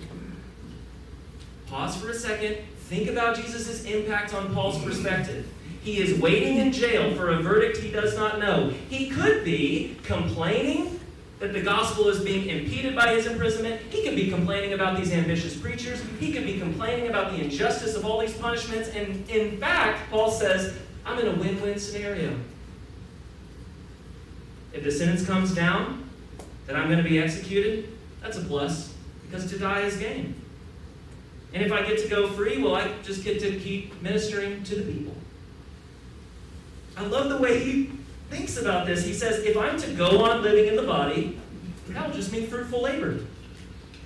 Pause 1.72 1.96
for 1.96 2.10
a 2.10 2.14
second. 2.14 2.58
Think 2.90 3.08
about 3.08 3.34
Jesus' 3.34 3.84
impact 3.86 4.34
on 4.34 4.52
Paul's 4.52 4.78
perspective. 4.84 5.48
He 5.82 6.02
is 6.02 6.20
waiting 6.20 6.58
in 6.58 6.70
jail 6.70 7.16
for 7.16 7.30
a 7.30 7.38
verdict 7.38 7.78
he 7.78 7.90
does 7.90 8.14
not 8.14 8.38
know. 8.38 8.74
He 8.90 9.08
could 9.08 9.42
be 9.42 9.96
complaining 10.02 11.00
that 11.38 11.54
the 11.54 11.62
gospel 11.62 12.08
is 12.08 12.22
being 12.22 12.46
impeded 12.50 12.94
by 12.94 13.14
his 13.14 13.26
imprisonment. 13.26 13.80
He 13.88 14.02
could 14.02 14.14
be 14.14 14.28
complaining 14.28 14.74
about 14.74 14.98
these 14.98 15.12
ambitious 15.12 15.56
preachers. 15.56 16.02
He 16.20 16.30
could 16.30 16.44
be 16.44 16.58
complaining 16.58 17.08
about 17.08 17.32
the 17.32 17.42
injustice 17.42 17.96
of 17.96 18.04
all 18.04 18.20
these 18.20 18.36
punishments. 18.36 18.90
And 18.90 19.26
in 19.30 19.56
fact, 19.56 20.10
Paul 20.10 20.30
says, 20.30 20.76
I'm 21.06 21.18
in 21.20 21.26
a 21.26 21.34
win 21.40 21.58
win 21.62 21.78
scenario. 21.78 22.38
If 24.74 24.84
the 24.84 24.92
sentence 24.92 25.26
comes 25.26 25.54
down 25.54 26.06
that 26.66 26.76
I'm 26.76 26.88
going 26.90 27.02
to 27.02 27.08
be 27.08 27.18
executed, 27.18 27.88
that's 28.20 28.36
a 28.36 28.42
plus, 28.42 28.92
because 29.22 29.48
to 29.50 29.58
die 29.58 29.80
is 29.80 29.96
gain. 29.96 30.41
And 31.54 31.62
if 31.62 31.72
I 31.72 31.82
get 31.82 31.98
to 31.98 32.08
go 32.08 32.28
free, 32.28 32.62
well, 32.62 32.74
I 32.74 32.90
just 33.02 33.24
get 33.24 33.40
to 33.40 33.58
keep 33.58 34.00
ministering 34.02 34.62
to 34.64 34.76
the 34.76 34.82
people. 34.90 35.14
I 36.96 37.04
love 37.06 37.28
the 37.28 37.38
way 37.38 37.62
he 37.62 37.90
thinks 38.30 38.56
about 38.56 38.86
this. 38.86 39.04
He 39.04 39.12
says, 39.12 39.44
if 39.44 39.56
I'm 39.56 39.78
to 39.80 39.92
go 39.92 40.24
on 40.24 40.42
living 40.42 40.66
in 40.66 40.76
the 40.76 40.82
body, 40.82 41.38
that 41.88 42.06
will 42.06 42.14
just 42.14 42.32
mean 42.32 42.46
fruitful 42.46 42.82
labor. 42.82 43.20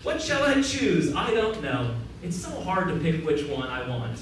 What 0.03 0.21
shall 0.21 0.43
I 0.45 0.61
choose? 0.63 1.15
I 1.15 1.33
don't 1.33 1.63
know. 1.63 1.95
It's 2.23 2.37
so 2.37 2.51
hard 2.61 2.89
to 2.89 2.97
pick 2.97 3.25
which 3.25 3.45
one 3.47 3.69
I 3.69 3.89
want. 3.89 4.21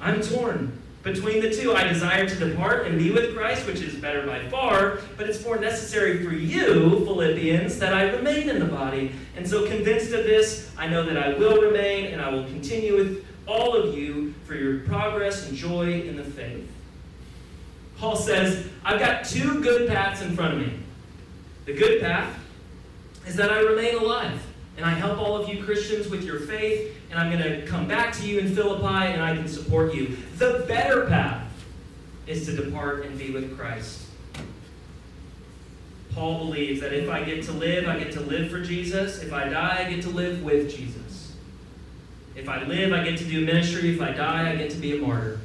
I'm 0.00 0.20
torn 0.20 0.79
between 1.02 1.40
the 1.40 1.50
two. 1.50 1.74
I 1.74 1.84
desire 1.84 2.28
to 2.28 2.34
depart 2.36 2.86
and 2.86 2.98
be 2.98 3.10
with 3.10 3.34
Christ, 3.34 3.66
which 3.66 3.80
is 3.80 3.94
better 3.94 4.26
by 4.26 4.46
far, 4.48 5.00
but 5.16 5.28
it's 5.28 5.42
more 5.44 5.58
necessary 5.58 6.24
for 6.24 6.32
you, 6.32 7.04
Philippians, 7.04 7.78
that 7.78 7.94
I 7.94 8.10
remain 8.10 8.48
in 8.48 8.58
the 8.58 8.66
body. 8.66 9.12
And 9.36 9.48
so, 9.48 9.66
convinced 9.66 10.12
of 10.12 10.24
this, 10.24 10.70
I 10.76 10.86
know 10.86 11.04
that 11.04 11.16
I 11.16 11.34
will 11.34 11.60
remain 11.60 12.06
and 12.06 12.20
I 12.20 12.28
will 12.30 12.44
continue 12.44 12.96
with 12.96 13.24
all 13.46 13.74
of 13.74 13.96
you 13.96 14.34
for 14.44 14.54
your 14.54 14.80
progress 14.80 15.48
and 15.48 15.56
joy 15.56 16.02
in 16.02 16.16
the 16.16 16.24
faith. 16.24 16.68
Paul 17.96 18.16
says, 18.16 18.66
I've 18.84 19.00
got 19.00 19.24
two 19.24 19.62
good 19.62 19.88
paths 19.88 20.22
in 20.22 20.34
front 20.34 20.54
of 20.54 20.60
me. 20.60 20.78
The 21.66 21.74
good 21.74 22.00
path 22.00 22.38
is 23.26 23.36
that 23.36 23.50
I 23.50 23.60
remain 23.60 23.96
alive 23.96 24.40
and 24.80 24.88
I 24.88 24.94
help 24.94 25.18
all 25.18 25.36
of 25.36 25.46
you 25.46 25.62
Christians 25.62 26.08
with 26.08 26.24
your 26.24 26.40
faith, 26.40 26.96
and 27.10 27.18
I'm 27.20 27.30
going 27.30 27.42
to 27.42 27.66
come 27.66 27.86
back 27.86 28.14
to 28.14 28.26
you 28.26 28.38
in 28.38 28.54
Philippi 28.54 29.12
and 29.12 29.20
I 29.20 29.36
can 29.36 29.46
support 29.46 29.94
you. 29.94 30.16
The 30.38 30.64
better 30.66 31.04
path 31.04 31.52
is 32.26 32.46
to 32.46 32.56
depart 32.56 33.04
and 33.04 33.18
be 33.18 33.30
with 33.30 33.58
Christ. 33.58 34.06
Paul 36.14 36.46
believes 36.46 36.80
that 36.80 36.94
if 36.94 37.10
I 37.10 37.22
get 37.22 37.44
to 37.44 37.52
live, 37.52 37.88
I 37.88 37.98
get 37.98 38.10
to 38.12 38.20
live 38.20 38.50
for 38.50 38.62
Jesus. 38.62 39.22
If 39.22 39.34
I 39.34 39.50
die, 39.50 39.84
I 39.86 39.90
get 39.92 40.00
to 40.04 40.08
live 40.08 40.42
with 40.42 40.74
Jesus. 40.74 41.34
If 42.34 42.48
I 42.48 42.64
live, 42.64 42.94
I 42.94 43.04
get 43.04 43.18
to 43.18 43.24
do 43.24 43.44
ministry. 43.44 43.90
If 43.90 44.00
I 44.00 44.12
die, 44.12 44.50
I 44.50 44.56
get 44.56 44.70
to 44.70 44.78
be 44.78 44.96
a 44.96 45.02
martyr. 45.02 45.40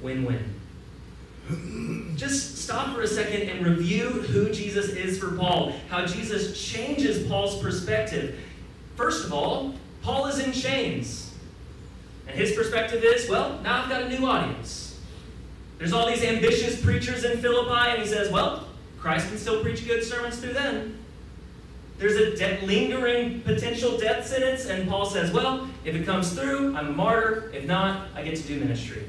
Win 0.00 0.24
win. 0.24 2.14
Just 2.16 2.56
stop 2.56 2.94
for 2.94 3.02
a 3.02 3.06
second 3.06 3.50
and 3.50 3.66
review 3.66 4.08
who 4.08 4.50
Jesus 4.50 4.90
is 4.90 5.18
for 5.18 5.36
Paul, 5.36 5.74
how 5.90 6.06
Jesus 6.06 6.58
changes 6.58 7.26
Paul's 7.28 7.60
perspective. 7.60 8.38
First 8.96 9.24
of 9.24 9.32
all, 9.32 9.74
Paul 10.02 10.26
is 10.26 10.38
in 10.38 10.52
chains. 10.52 11.34
And 12.26 12.36
his 12.36 12.52
perspective 12.52 13.02
is, 13.04 13.28
well, 13.28 13.60
now 13.62 13.82
I've 13.82 13.88
got 13.88 14.02
a 14.02 14.08
new 14.08 14.26
audience. 14.26 15.00
There's 15.78 15.92
all 15.92 16.06
these 16.06 16.22
ambitious 16.22 16.80
preachers 16.80 17.24
in 17.24 17.38
Philippi, 17.38 17.90
and 17.90 18.02
he 18.02 18.08
says, 18.08 18.30
well, 18.30 18.68
Christ 18.98 19.28
can 19.28 19.38
still 19.38 19.62
preach 19.62 19.86
good 19.86 20.04
sermons 20.04 20.38
through 20.38 20.52
them. 20.52 20.98
There's 21.98 22.40
a 22.40 22.60
lingering 22.64 23.42
potential 23.42 23.98
death 23.98 24.26
sentence, 24.26 24.66
and 24.66 24.88
Paul 24.88 25.06
says, 25.06 25.32
well, 25.32 25.68
if 25.84 25.94
it 25.94 26.04
comes 26.04 26.32
through, 26.32 26.76
I'm 26.76 26.88
a 26.88 26.92
martyr. 26.92 27.50
If 27.52 27.66
not, 27.66 28.08
I 28.14 28.22
get 28.22 28.36
to 28.36 28.42
do 28.42 28.58
ministry. 28.58 29.04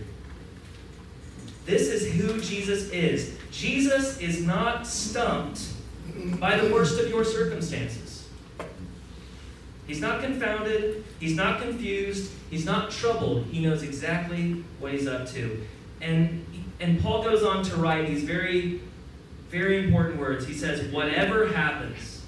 This 1.65 1.87
is 1.87 2.13
who 2.13 2.41
Jesus 2.41 2.89
is. 2.89 3.37
Jesus 3.51 4.19
is 4.19 4.43
not 4.43 4.85
stumped 4.85 5.61
by 6.39 6.57
the 6.57 6.73
worst 6.73 6.99
of 6.99 7.09
your 7.09 7.23
circumstances. 7.23 8.22
He's 9.87 10.01
not 10.01 10.21
confounded. 10.21 11.03
He's 11.19 11.35
not 11.35 11.61
confused. 11.61 12.31
He's 12.49 12.65
not 12.65 12.91
troubled. 12.91 13.45
He 13.45 13.61
knows 13.61 13.83
exactly 13.83 14.63
what 14.79 14.93
he's 14.93 15.07
up 15.07 15.27
to. 15.29 15.61
And, 16.01 16.45
and 16.79 17.01
Paul 17.01 17.23
goes 17.23 17.43
on 17.43 17.63
to 17.65 17.75
write 17.75 18.07
these 18.07 18.23
very, 18.23 18.81
very 19.49 19.83
important 19.83 20.19
words. 20.19 20.47
He 20.47 20.53
says, 20.53 20.91
Whatever 20.91 21.47
happens. 21.47 22.21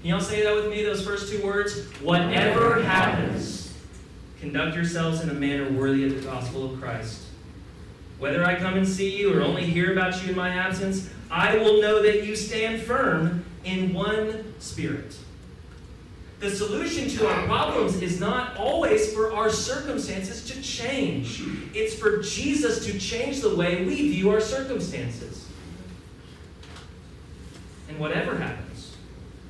Can 0.00 0.10
y'all 0.10 0.20
say 0.20 0.42
that 0.44 0.54
with 0.54 0.68
me, 0.68 0.84
those 0.84 1.04
first 1.04 1.32
two 1.32 1.42
words? 1.44 1.86
Whatever 2.02 2.82
happens, 2.82 3.72
conduct 4.38 4.76
yourselves 4.76 5.22
in 5.22 5.30
a 5.30 5.34
manner 5.34 5.70
worthy 5.72 6.04
of 6.04 6.14
the 6.14 6.20
gospel 6.20 6.72
of 6.72 6.80
Christ 6.80 7.24
whether 8.18 8.44
I 8.44 8.54
come 8.54 8.74
and 8.74 8.88
see 8.88 9.18
you 9.18 9.36
or 9.36 9.42
only 9.42 9.64
hear 9.64 9.92
about 9.92 10.22
you 10.22 10.30
in 10.30 10.36
my 10.36 10.48
absence, 10.48 11.10
I 11.30 11.56
will 11.58 11.82
know 11.82 12.02
that 12.02 12.24
you 12.24 12.36
stand 12.36 12.80
firm 12.80 13.44
in 13.64 13.92
one 13.92 14.54
spirit. 14.60 15.16
The 16.44 16.54
solution 16.54 17.08
to 17.08 17.26
our 17.26 17.46
problems 17.46 18.02
is 18.02 18.20
not 18.20 18.54
always 18.58 19.14
for 19.14 19.32
our 19.32 19.48
circumstances 19.48 20.44
to 20.50 20.60
change. 20.60 21.42
It's 21.72 21.94
for 21.94 22.20
Jesus 22.20 22.84
to 22.84 22.98
change 22.98 23.40
the 23.40 23.56
way 23.56 23.82
we 23.86 24.10
view 24.10 24.28
our 24.28 24.42
circumstances. 24.42 25.48
And 27.88 27.98
whatever 27.98 28.36
happens, 28.36 28.94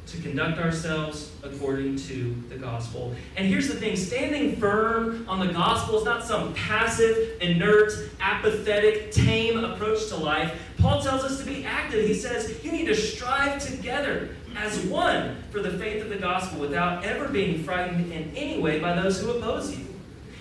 to 0.06 0.22
conduct 0.22 0.60
ourselves 0.60 1.32
according 1.42 1.96
to 1.96 2.40
the 2.48 2.54
gospel. 2.54 3.12
And 3.36 3.48
here's 3.48 3.66
the 3.66 3.74
thing 3.74 3.96
standing 3.96 4.54
firm 4.54 5.28
on 5.28 5.44
the 5.44 5.52
gospel 5.52 5.98
is 5.98 6.04
not 6.04 6.24
some 6.24 6.54
passive, 6.54 7.42
inert, 7.42 7.92
apathetic, 8.20 9.10
tame 9.10 9.64
approach 9.64 10.06
to 10.10 10.16
life. 10.16 10.56
Paul 10.78 11.02
tells 11.02 11.24
us 11.24 11.40
to 11.40 11.44
be 11.44 11.64
active. 11.64 12.06
He 12.06 12.14
says 12.14 12.64
you 12.64 12.70
need 12.70 12.86
to 12.86 12.94
strive 12.94 13.58
together 13.58 14.36
as 14.56 14.78
one 14.86 15.36
for 15.50 15.60
the 15.60 15.78
faith 15.78 16.02
of 16.02 16.08
the 16.08 16.16
gospel 16.16 16.60
without 16.60 17.04
ever 17.04 17.28
being 17.28 17.62
frightened 17.62 18.12
in 18.12 18.32
any 18.36 18.60
way 18.60 18.80
by 18.80 18.94
those 18.94 19.20
who 19.20 19.30
oppose 19.30 19.76
you. 19.76 19.86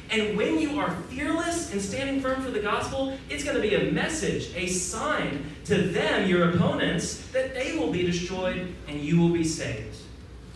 And 0.09 0.37
when 0.37 0.59
you 0.59 0.79
are 0.79 0.91
fearless 1.09 1.71
and 1.71 1.81
standing 1.81 2.21
firm 2.21 2.43
for 2.43 2.51
the 2.51 2.59
gospel, 2.59 3.17
it's 3.29 3.43
going 3.43 3.55
to 3.55 3.61
be 3.61 3.73
a 3.73 3.91
message, 3.91 4.51
a 4.55 4.67
sign 4.67 5.45
to 5.65 5.75
them, 5.75 6.29
your 6.29 6.51
opponents, 6.51 7.25
that 7.29 7.53
they 7.55 7.75
will 7.77 7.91
be 7.91 8.03
destroyed 8.03 8.75
and 8.87 9.01
you 9.01 9.19
will 9.19 9.29
be 9.33 9.43
saved 9.43 9.97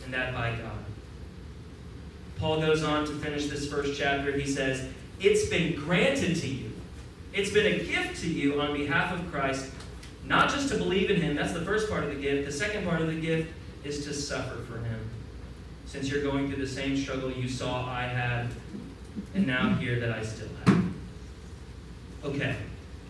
and 0.08 0.14
that 0.14 0.34
by 0.34 0.52
God. 0.52 0.72
Paul 2.38 2.62
goes 2.62 2.84
on 2.84 3.06
to 3.08 3.12
finish 3.14 3.48
this 3.48 3.70
first 3.70 4.00
chapter. 4.00 4.32
He 4.32 4.48
says, 4.48 4.88
It's 5.20 5.50
been 5.50 5.76
granted 5.76 6.38
to 6.38 6.48
you, 6.48 6.72
it's 7.34 7.52
been 7.52 7.66
a 7.66 7.84
gift 7.84 8.22
to 8.22 8.30
you 8.30 8.62
on 8.62 8.74
behalf 8.74 9.14
of 9.14 9.30
Christ, 9.32 9.70
not 10.28 10.50
just 10.50 10.70
to 10.70 10.78
believe 10.78 11.10
in 11.10 11.22
Him. 11.22 11.36
That's 11.36 11.54
the 11.54 11.62
first 11.62 11.90
part 11.90 12.04
of 12.04 12.10
the 12.10 12.22
gift. 12.22 12.46
The 12.46 12.52
second 12.52 12.86
part 12.86 13.02
of 13.02 13.08
the 13.08 13.20
gift 13.20 13.52
is 13.84 14.06
to 14.06 14.14
suffer 14.14 14.62
for 14.64 14.78
him. 14.80 15.00
Since 15.86 16.12
you're 16.12 16.22
going 16.22 16.48
through 16.48 16.64
the 16.64 16.72
same 16.72 16.98
struggle 16.98 17.32
you 17.32 17.48
saw 17.48 17.88
I 17.88 18.04
had, 18.04 18.48
and 19.34 19.48
now 19.48 19.76
hear 19.76 20.00
that 20.00 20.12
I 20.12 20.24
still 20.24 20.50
have. 20.66 20.84
Okay, 22.26 22.56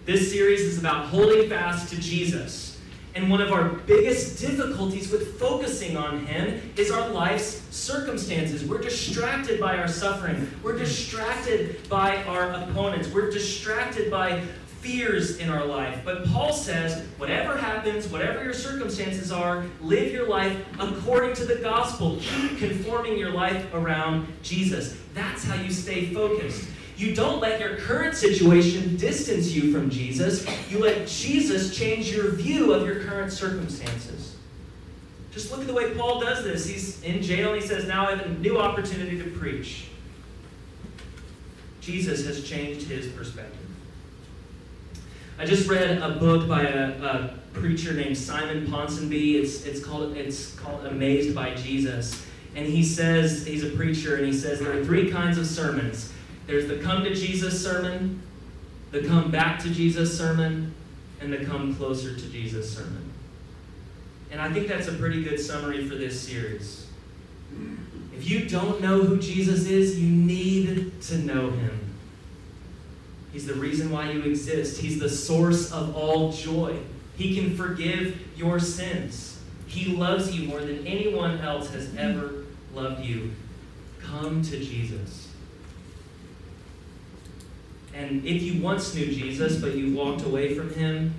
this 0.06 0.32
series 0.32 0.62
is 0.62 0.78
about 0.78 1.08
holding 1.08 1.50
fast 1.50 1.90
to 1.90 2.00
Jesus. 2.00 2.80
And 3.16 3.32
one 3.32 3.42
of 3.42 3.52
our 3.52 3.70
biggest 3.70 4.40
difficulties 4.40 5.12
with 5.12 5.40
focusing 5.40 5.98
on 5.98 6.24
Him 6.28 6.72
is 6.78 6.92
our 6.92 7.10
life's 7.10 7.64
circumstances. 7.76 8.64
We're 8.64 8.78
distracted 8.78 9.60
by 9.60 9.78
our 9.78 9.88
suffering. 9.88 10.48
We're 10.62 10.78
distracted 10.78 11.90
by 11.90 12.24
our 12.26 12.52
opponents. 12.52 13.08
We're 13.10 13.32
distracted 13.32 14.12
by 14.12 14.44
fears 14.88 15.38
in 15.38 15.50
our 15.50 15.66
life. 15.66 16.02
But 16.06 16.26
Paul 16.28 16.54
says, 16.54 17.06
whatever 17.18 17.58
happens, 17.58 18.08
whatever 18.08 18.42
your 18.42 18.54
circumstances 18.54 19.34
are, 19.34 19.66
live 19.82 20.14
your 20.14 20.30
life 20.30 20.58
according 20.80 21.36
to 21.36 21.46
the 21.46 21.56
gospel. 21.56 22.18
Keep 22.22 22.60
conforming 22.60 23.18
your 23.18 23.32
life 23.32 23.74
around 23.74 24.28
Jesus. 24.42 24.98
That's 25.14 25.44
how 25.44 25.56
you 25.56 25.72
stay 25.72 26.14
focused. 26.14 26.70
You 26.96 27.14
don't 27.14 27.42
let 27.42 27.60
your 27.60 27.76
current 27.76 28.16
situation 28.16 28.96
distance 28.96 29.52
you 29.52 29.74
from 29.74 29.90
Jesus. 29.90 30.48
You 30.72 30.80
let 30.80 31.06
Jesus 31.06 31.78
change 31.78 32.12
your 32.12 32.32
view 32.32 32.74
of 32.74 32.88
your 32.88 33.04
current 33.04 33.32
circumstances. 33.32 34.38
Just 35.32 35.52
look 35.52 35.60
at 35.60 35.68
the 35.68 35.74
way 35.74 35.94
Paul 35.96 36.22
does 36.22 36.46
this. 36.46 36.66
He's 36.66 37.04
in 37.04 37.22
jail 37.22 37.54
and 37.54 37.62
he 37.62 37.68
says, 37.68 37.88
Now 37.88 38.08
I 38.08 38.16
have 38.16 38.26
a 38.26 38.30
new 38.30 38.58
opportunity 38.58 39.22
to 39.22 39.30
preach. 39.32 39.90
Jesus 41.82 42.26
has 42.26 42.48
changed 42.48 42.88
his 42.88 43.08
perspective. 43.08 43.67
I 45.40 45.46
just 45.46 45.70
read 45.70 46.02
a 46.02 46.18
book 46.18 46.48
by 46.48 46.64
a, 46.64 47.00
a 47.04 47.34
preacher 47.54 47.94
named 47.94 48.18
Simon 48.18 48.66
Ponsonby. 48.66 49.36
It's, 49.36 49.66
it's, 49.66 49.84
called, 49.84 50.18
it's 50.18 50.56
called 50.56 50.86
Amazed 50.86 51.36
by 51.36 51.54
Jesus. 51.54 52.26
And 52.56 52.66
he 52.66 52.84
says, 52.84 53.46
he's 53.46 53.64
a 53.64 53.70
preacher, 53.70 54.16
and 54.16 54.26
he 54.26 54.34
says 54.34 54.60
there 54.60 54.76
are 54.76 54.84
three 54.84 55.12
kinds 55.12 55.38
of 55.38 55.46
sermons 55.46 56.12
there's 56.48 56.68
the 56.68 56.78
come 56.78 57.04
to 57.04 57.14
Jesus 57.14 57.62
sermon, 57.62 58.22
the 58.92 59.04
come 59.04 59.30
back 59.30 59.60
to 59.64 59.70
Jesus 59.70 60.18
sermon, 60.18 60.74
and 61.20 61.32
the 61.32 61.44
come 61.44 61.76
closer 61.76 62.16
to 62.16 62.30
Jesus 62.30 62.74
sermon. 62.74 63.12
And 64.32 64.40
I 64.40 64.52
think 64.54 64.70
that's 64.70 64.88
a 64.88 64.94
pretty 64.94 65.24
good 65.24 65.42
summary 65.42 65.86
for 65.90 65.96
this 65.96 66.20
series. 66.20 66.88
If 68.16 68.30
you 68.30 68.48
don't 68.48 68.82
know 68.82 69.02
who 69.02 69.20
Jesus 69.20 69.68
is, 69.68 70.00
you 70.00 70.10
need 70.10 71.02
to 71.02 71.18
know 71.18 71.52
him. 71.52 71.87
He's 73.38 73.46
the 73.46 73.54
reason 73.54 73.92
why 73.92 74.10
you 74.10 74.24
exist. 74.24 74.82
He's 74.82 75.00
the 75.00 75.08
source 75.08 75.72
of 75.72 75.96
all 75.96 76.32
joy. 76.32 76.80
He 77.18 77.36
can 77.36 77.56
forgive 77.56 78.20
your 78.36 78.60
sins. 78.60 79.40
He 79.68 79.96
loves 79.96 80.36
you 80.36 80.48
more 80.48 80.60
than 80.60 80.88
anyone 80.88 81.40
else 81.42 81.70
has 81.70 81.94
ever 81.98 82.46
loved 82.74 83.06
you. 83.06 83.36
Come 84.02 84.42
to 84.42 84.58
Jesus. 84.60 85.28
And 87.94 88.26
if 88.26 88.42
you 88.42 88.60
once 88.60 88.96
knew 88.96 89.06
Jesus, 89.06 89.62
but 89.62 89.76
you 89.76 89.94
walked 89.94 90.24
away 90.24 90.56
from 90.56 90.74
him, 90.74 91.14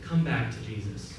come 0.00 0.24
back 0.24 0.50
to 0.52 0.60
Jesus. 0.62 1.12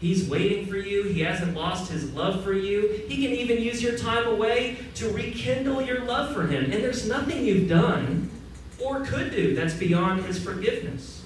He's 0.00 0.28
waiting 0.28 0.66
for 0.66 0.78
you. 0.78 1.04
He 1.04 1.20
hasn't 1.20 1.54
lost 1.54 1.92
his 1.92 2.12
love 2.12 2.42
for 2.42 2.54
you. 2.54 3.04
He 3.06 3.24
can 3.24 3.36
even 3.36 3.62
use 3.62 3.80
your 3.80 3.96
time 3.96 4.26
away 4.26 4.78
to 4.96 5.12
rekindle 5.12 5.82
your 5.82 6.00
love 6.06 6.34
for 6.34 6.48
him. 6.48 6.64
And 6.72 6.82
there's 6.82 7.08
nothing 7.08 7.44
you've 7.44 7.68
done 7.68 8.32
or 8.80 9.00
could 9.04 9.30
do 9.30 9.54
that's 9.54 9.74
beyond 9.74 10.24
his 10.24 10.42
forgiveness. 10.42 11.22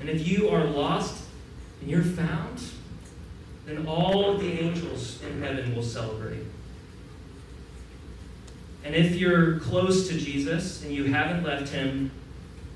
And 0.00 0.08
if 0.08 0.26
you 0.26 0.48
are 0.48 0.64
lost 0.64 1.24
and 1.80 1.90
you're 1.90 2.02
found, 2.02 2.62
then 3.64 3.86
all 3.86 4.30
of 4.30 4.40
the 4.40 4.52
angels 4.60 5.20
in 5.22 5.42
heaven 5.42 5.74
will 5.74 5.82
celebrate. 5.82 6.44
And 8.84 8.94
if 8.94 9.16
you're 9.16 9.58
close 9.58 10.08
to 10.08 10.16
Jesus 10.16 10.84
and 10.84 10.92
you 10.92 11.04
haven't 11.12 11.42
left 11.42 11.70
him, 11.70 12.12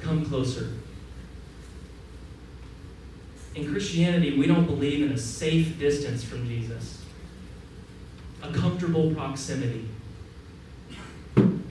come 0.00 0.24
closer. 0.26 0.72
In 3.54 3.70
Christianity, 3.70 4.36
we 4.36 4.46
don't 4.46 4.66
believe 4.66 5.06
in 5.06 5.12
a 5.12 5.18
safe 5.18 5.78
distance 5.78 6.24
from 6.24 6.48
Jesus, 6.48 7.04
a 8.42 8.52
comfortable 8.52 9.14
proximity. 9.14 9.88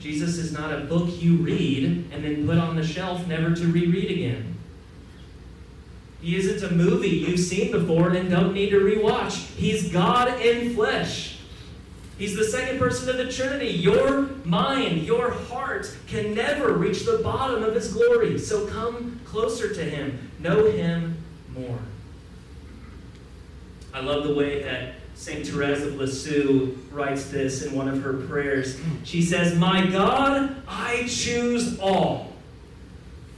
Jesus 0.00 0.38
is 0.38 0.52
not 0.52 0.72
a 0.72 0.80
book 0.80 1.22
you 1.22 1.36
read 1.36 2.08
and 2.10 2.24
then 2.24 2.46
put 2.46 2.56
on 2.56 2.74
the 2.74 2.86
shelf 2.86 3.26
never 3.26 3.54
to 3.54 3.66
reread 3.66 4.10
again. 4.10 4.56
He 6.22 6.36
isn't 6.36 6.70
a 6.70 6.74
movie 6.74 7.08
you've 7.08 7.40
seen 7.40 7.70
before 7.70 8.10
and 8.10 8.30
don't 8.30 8.52
need 8.52 8.70
to 8.70 8.80
rewatch. 8.80 9.46
He's 9.56 9.90
God 9.92 10.40
in 10.40 10.74
flesh. 10.74 11.38
He's 12.18 12.36
the 12.36 12.44
second 12.44 12.78
person 12.78 13.08
of 13.08 13.16
the 13.16 13.32
Trinity. 13.32 13.68
Your 13.68 14.22
mind, 14.44 15.04
your 15.04 15.30
heart 15.30 15.94
can 16.06 16.34
never 16.34 16.74
reach 16.74 17.04
the 17.06 17.18
bottom 17.18 17.62
of 17.62 17.74
His 17.74 17.92
glory. 17.92 18.38
So 18.38 18.66
come 18.66 19.20
closer 19.24 19.72
to 19.74 19.82
Him. 19.82 20.30
Know 20.38 20.70
Him 20.70 21.16
more. 21.54 21.78
I 23.94 24.00
love 24.00 24.24
the 24.24 24.34
way 24.34 24.62
that 24.62 24.96
St. 25.20 25.46
Therese 25.46 25.82
of 25.82 25.96
Lisieux 25.96 26.78
writes 26.90 27.26
this 27.26 27.62
in 27.62 27.74
one 27.74 27.88
of 27.88 28.02
her 28.02 28.14
prayers. 28.14 28.80
She 29.04 29.20
says, 29.20 29.54
My 29.54 29.86
God, 29.86 30.62
I 30.66 31.06
choose 31.08 31.78
all. 31.78 32.32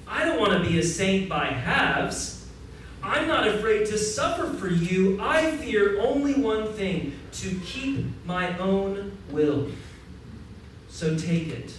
I 0.06 0.24
don't 0.24 0.38
want 0.38 0.62
to 0.62 0.70
be 0.70 0.78
a 0.78 0.82
saint 0.84 1.28
by 1.28 1.46
halves. 1.46 2.46
I'm 3.02 3.26
not 3.26 3.48
afraid 3.48 3.86
to 3.86 3.98
suffer 3.98 4.46
for 4.46 4.68
you. 4.68 5.18
I 5.20 5.56
fear 5.56 6.00
only 6.00 6.34
one 6.34 6.72
thing 6.72 7.18
to 7.32 7.60
keep 7.64 8.06
my 8.24 8.56
own 8.58 9.18
will. 9.32 9.68
So 10.88 11.18
take 11.18 11.48
it, 11.48 11.74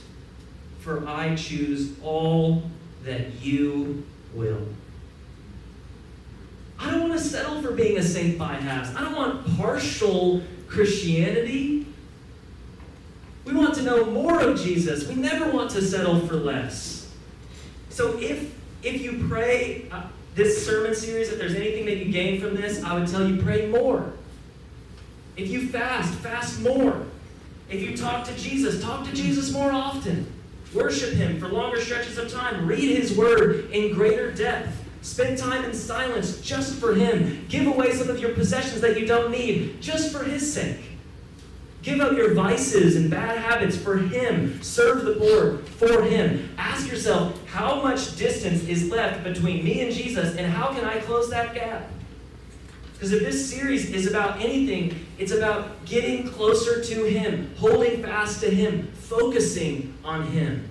for 0.80 1.08
I 1.08 1.36
choose 1.36 1.94
all 2.04 2.64
that 3.06 3.42
you 3.42 4.06
will. 4.34 4.68
I 6.78 6.92
don't 6.92 7.00
want 7.00 7.13
to 7.13 7.13
settle 7.24 7.62
for 7.62 7.72
being 7.72 7.98
a 7.98 8.04
saint 8.04 8.38
by 8.38 8.54
halves. 8.54 8.96
I 8.96 9.02
don't 9.02 9.16
want 9.16 9.58
partial 9.58 10.44
Christianity. 10.68 11.88
We 13.46 13.54
want 13.54 13.76
to 13.76 13.82
know 13.82 14.06
more 14.06 14.40
of 14.40 14.60
Jesus. 14.62 15.08
We 15.08 15.16
never 15.16 15.52
want 15.52 15.72
to 15.72 15.82
settle 15.82 16.26
for 16.28 16.36
less. 16.36 17.12
So 17.90 18.18
if 18.20 18.54
if 18.82 19.02
you 19.02 19.26
pray, 19.30 19.88
uh, 19.92 20.04
this 20.36 20.66
sermon 20.66 20.94
series, 20.94 21.30
if 21.30 21.40
there's 21.40 21.56
anything 21.56 21.86
that 21.86 21.98
you 21.98 22.12
gain 22.12 22.42
from 22.42 22.56
this, 22.56 22.84
I 22.84 22.98
would 22.98 23.08
tell 23.08 23.28
you 23.28 23.42
pray 23.42 23.68
more. 23.68 24.14
If 25.38 25.50
you 25.50 25.68
fast, 25.68 26.14
fast 26.16 26.62
more. 26.62 27.06
If 27.70 27.82
you 27.82 27.96
talk 27.96 28.26
to 28.28 28.36
Jesus, 28.38 28.82
talk 28.82 29.06
to 29.06 29.14
Jesus 29.14 29.52
more 29.52 29.72
often. 29.72 30.28
Worship 30.74 31.14
Him 31.14 31.40
for 31.40 31.48
longer 31.48 31.80
stretches 31.80 32.18
of 32.18 32.32
time. 32.32 32.68
Read 32.68 32.98
His 32.98 33.18
Word 33.18 33.70
in 33.72 33.94
greater 33.94 34.32
depth. 34.32 34.83
Spend 35.04 35.38
time 35.38 35.66
in 35.66 35.74
silence 35.74 36.40
just 36.40 36.80
for 36.80 36.96
Him. 36.96 37.46
Give 37.50 37.68
away 37.68 37.92
some 37.92 38.10
of 38.10 38.20
your 38.20 38.34
possessions 38.34 38.80
that 38.82 38.98
you 38.98 39.06
don't 39.06 39.32
need 39.32 39.82
just 39.82 40.16
for 40.16 40.24
His 40.24 40.52
sake. 40.52 40.80
Give 41.82 42.00
up 42.00 42.14
your 42.14 42.34
vices 42.34 42.96
and 42.96 43.12
bad 43.12 43.38
habits 43.38 43.76
for 43.76 43.98
Him. 43.98 44.64
Serve 44.64 45.04
the 45.04 45.16
poor 45.16 45.58
for 45.58 46.04
Him. 46.04 46.56
Ask 46.58 46.90
yourself, 46.90 47.38
how 47.48 47.82
much 47.82 48.16
distance 48.16 48.64
is 48.64 48.90
left 48.90 49.26
between 49.26 49.66
me 49.66 49.82
and 49.82 49.94
Jesus, 49.94 50.38
and 50.38 50.52
how 50.52 50.74
can 50.74 50.86
I 50.86 51.00
close 51.00 51.30
that 51.30 51.54
gap? 51.54 51.90
Because 52.94 53.12
if 53.12 53.24
this 53.24 53.50
series 53.54 53.92
is 53.92 54.08
about 54.08 54.40
anything, 54.40 55.06
it's 55.18 55.34
about 55.34 55.84
getting 55.84 56.30
closer 56.30 56.82
to 56.82 57.04
Him, 57.04 57.54
holding 57.58 58.02
fast 58.02 58.40
to 58.40 58.50
Him, 58.50 58.88
focusing 58.94 59.94
on 60.06 60.26
Him. 60.28 60.70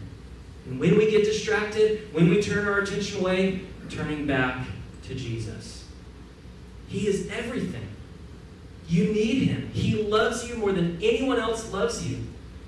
And 0.65 0.81
when 0.81 0.97
we 0.97 1.11
get 1.11 1.25
distracted, 1.25 2.09
when 2.15 2.31
we 2.31 2.41
turn 2.41 2.67
our 2.67 2.79
attention 2.79 3.21
away, 3.21 3.67
turning 3.89 4.27
back 4.27 4.67
to 5.05 5.15
Jesus. 5.15 5.85
He 6.89 7.07
is 7.07 7.31
everything. 7.31 7.89
You 8.89 9.13
need 9.13 9.49
him. 9.49 9.71
He 9.73 10.03
loves 10.03 10.49
you 10.49 10.57
more 10.57 10.73
than 10.73 10.99
anyone 11.03 11.39
else 11.39 11.73
loves 11.73 12.07
you. 12.07 12.19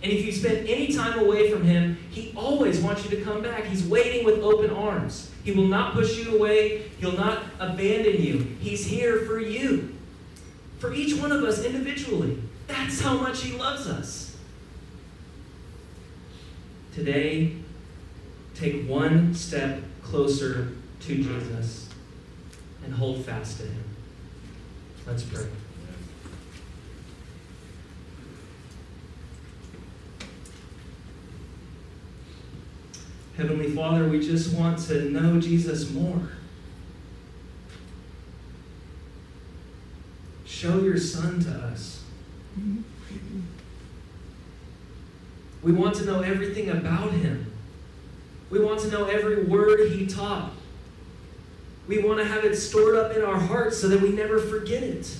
And 0.03 0.13
if 0.13 0.25
you 0.25 0.33
spend 0.33 0.69
any 0.69 0.93
time 0.93 1.19
away 1.19 1.51
from 1.51 1.65
him, 1.65 1.97
he 2.11 2.33
always 2.37 2.81
wants 2.81 3.05
you 3.05 3.11
to 3.17 3.23
come 3.23 3.43
back. 3.43 3.65
He's 3.65 3.85
waiting 3.87 4.25
with 4.25 4.41
open 4.41 4.71
arms. 4.71 5.31
He 5.45 5.53
will 5.53 5.67
not 5.67 5.95
push 5.95 6.19
you 6.19 6.37
away, 6.37 6.91
he'll 6.99 7.17
not 7.17 7.43
abandon 7.59 8.23
you. 8.23 8.39
He's 8.61 8.87
here 8.87 9.21
for 9.21 9.39
you, 9.39 9.95
for 10.79 10.93
each 10.93 11.19
one 11.19 11.33
of 11.33 11.43
us 11.43 11.65
individually. 11.65 12.39
That's 12.67 13.01
how 13.01 13.19
much 13.19 13.43
he 13.43 13.57
loves 13.57 13.87
us. 13.87 14.37
Today, 16.95 17.57
take 18.55 18.89
one 18.89 19.35
step 19.35 19.83
closer 20.03 20.73
to 21.07 21.15
Jesus 21.17 21.89
and 22.85 22.95
hold 22.95 23.25
fast 23.25 23.59
to 23.59 23.67
him. 23.67 23.85
Let's 25.07 25.23
pray. 25.23 25.47
Heavenly 33.37 33.71
Father, 33.71 34.09
we 34.09 34.21
just 34.21 34.55
want 34.55 34.79
to 34.87 35.11
know 35.11 35.41
Jesus 35.41 35.91
more. 35.91 36.29
show 40.65 40.81
your 40.81 40.97
Son 40.97 41.41
to 41.41 41.51
us. 41.51 42.03
We 45.63 45.73
want 45.73 45.95
to 45.97 46.07
know 46.07 46.21
everything 46.21 46.71
about 46.71 47.13
him. 47.13 47.53
We 48.49 48.61
want 48.61 48.81
to 48.81 48.89
know 48.89 49.05
every 49.05 49.45
word 49.45 49.91
he 49.91 50.07
taught. 50.07 50.53
We 51.87 51.99
want 51.99 52.19
to 52.19 52.25
have 52.25 52.45
it 52.45 52.57
stored 52.57 52.97
up 52.97 53.15
in 53.15 53.23
our 53.23 53.39
hearts 53.39 53.79
so 53.79 53.89
that 53.89 54.01
we 54.01 54.11
never 54.11 54.39
forget 54.39 54.83
it. 54.83 55.17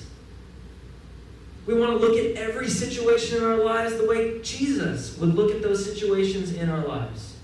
We 1.65 1.73
want 1.73 1.91
to 1.91 1.97
look 1.97 2.17
at 2.17 2.35
every 2.35 2.69
situation 2.69 3.37
in 3.37 3.43
our 3.43 3.57
lives 3.57 3.97
the 3.97 4.07
way 4.07 4.39
Jesus 4.41 5.17
would 5.17 5.33
look 5.33 5.51
at 5.51 5.61
those 5.61 5.83
situations 5.83 6.53
in 6.53 6.69
our 6.69 6.85
lives. 6.85 7.35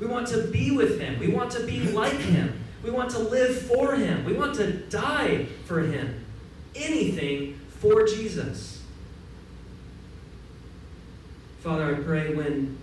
We 0.00 0.06
want 0.06 0.26
to 0.28 0.48
be 0.48 0.72
with 0.72 1.00
him. 1.00 1.18
We 1.20 1.28
want 1.28 1.52
to 1.52 1.64
be 1.64 1.80
like 1.92 2.18
him. 2.18 2.58
We 2.82 2.90
want 2.90 3.10
to 3.12 3.20
live 3.20 3.56
for 3.62 3.94
him. 3.94 4.24
We 4.24 4.32
want 4.32 4.56
to 4.56 4.72
die 4.72 5.46
for 5.64 5.80
him. 5.80 6.24
Anything 6.74 7.60
for 7.78 8.04
Jesus. 8.04 8.82
Father, 11.60 11.94
I 11.94 12.00
pray 12.00 12.34
when, 12.34 12.76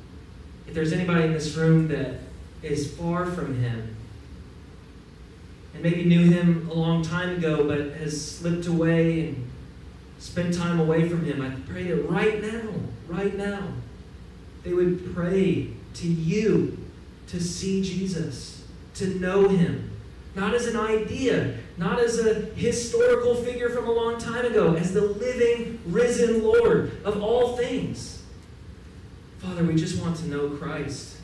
if 0.65 0.73
there's 0.73 0.93
anybody 0.93 1.25
in 1.25 1.33
this 1.33 1.55
room 1.55 1.89
that 1.89 2.19
is 2.63 2.93
far 2.95 3.25
from 3.25 3.61
him, 3.61 3.97
and 5.73 5.83
maybe 5.83 6.03
knew 6.05 6.29
him 6.29 6.67
a 6.69 6.73
long 6.73 7.01
time 7.01 7.37
ago 7.37 7.67
but 7.67 7.97
has 7.97 8.37
slipped 8.37 8.67
away 8.67 9.27
and 9.27 9.49
spent 10.19 10.53
time 10.53 10.79
away 10.79 11.07
from 11.07 11.23
him, 11.23 11.41
I 11.41 11.49
pray 11.71 11.83
that 11.83 12.09
right 12.09 12.41
now, 12.41 12.69
right 13.07 13.35
now, 13.35 13.63
they 14.63 14.73
would 14.73 15.13
pray 15.15 15.69
to 15.95 16.07
you 16.07 16.77
to 17.27 17.41
see 17.41 17.81
Jesus, 17.81 18.65
to 18.95 19.07
know 19.19 19.47
him, 19.47 19.91
not 20.35 20.53
as 20.53 20.67
an 20.67 20.77
idea, 20.77 21.57
not 21.77 21.99
as 21.99 22.19
a 22.19 22.33
historical 22.55 23.35
figure 23.35 23.69
from 23.69 23.87
a 23.87 23.91
long 23.91 24.17
time 24.17 24.45
ago, 24.45 24.75
as 24.75 24.93
the 24.93 25.01
living, 25.01 25.79
risen 25.85 26.43
Lord 26.43 27.01
of 27.05 27.23
all 27.23 27.55
things. 27.55 28.23
Father, 29.39 29.63
we 29.63 29.75
just 29.75 30.01
want 30.01 30.17
to 30.17 30.27
know 30.27 30.49
Christ. 30.49 31.15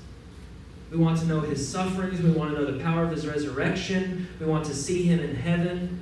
We 0.92 0.98
want 0.98 1.20
to 1.20 1.26
know 1.26 1.40
his 1.40 1.68
sufferings. 1.68 2.22
We 2.22 2.32
want 2.32 2.56
to 2.56 2.62
know 2.62 2.72
the 2.72 2.84
power 2.84 3.04
of 3.04 3.12
his 3.12 3.28
resurrection. 3.28 4.28
We 4.40 4.46
want 4.46 4.66
to 4.66 4.74
see 4.74 5.04
him 5.04 5.20
in 5.20 5.36
heaven. 5.36 6.02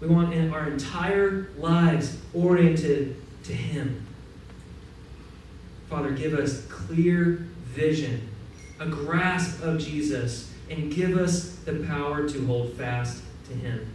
We 0.00 0.08
want 0.08 0.34
our 0.52 0.68
entire 0.68 1.48
lives 1.58 2.18
oriented 2.32 3.16
to 3.44 3.52
him. 3.52 4.06
Father, 5.88 6.10
give 6.10 6.34
us 6.34 6.66
clear 6.66 7.46
vision, 7.64 8.28
a 8.80 8.86
grasp 8.86 9.62
of 9.62 9.78
Jesus, 9.78 10.52
and 10.70 10.92
give 10.92 11.16
us 11.16 11.56
the 11.64 11.84
power 11.86 12.28
to 12.28 12.46
hold 12.46 12.72
fast 12.74 13.22
to 13.48 13.54
him. 13.54 13.86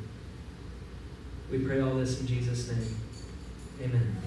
We 1.52 1.60
pray 1.60 1.82
all 1.82 1.96
this 1.96 2.20
in 2.20 2.28
Jesus' 2.28 2.70
name. 2.70 2.96
Amen. 3.82 4.18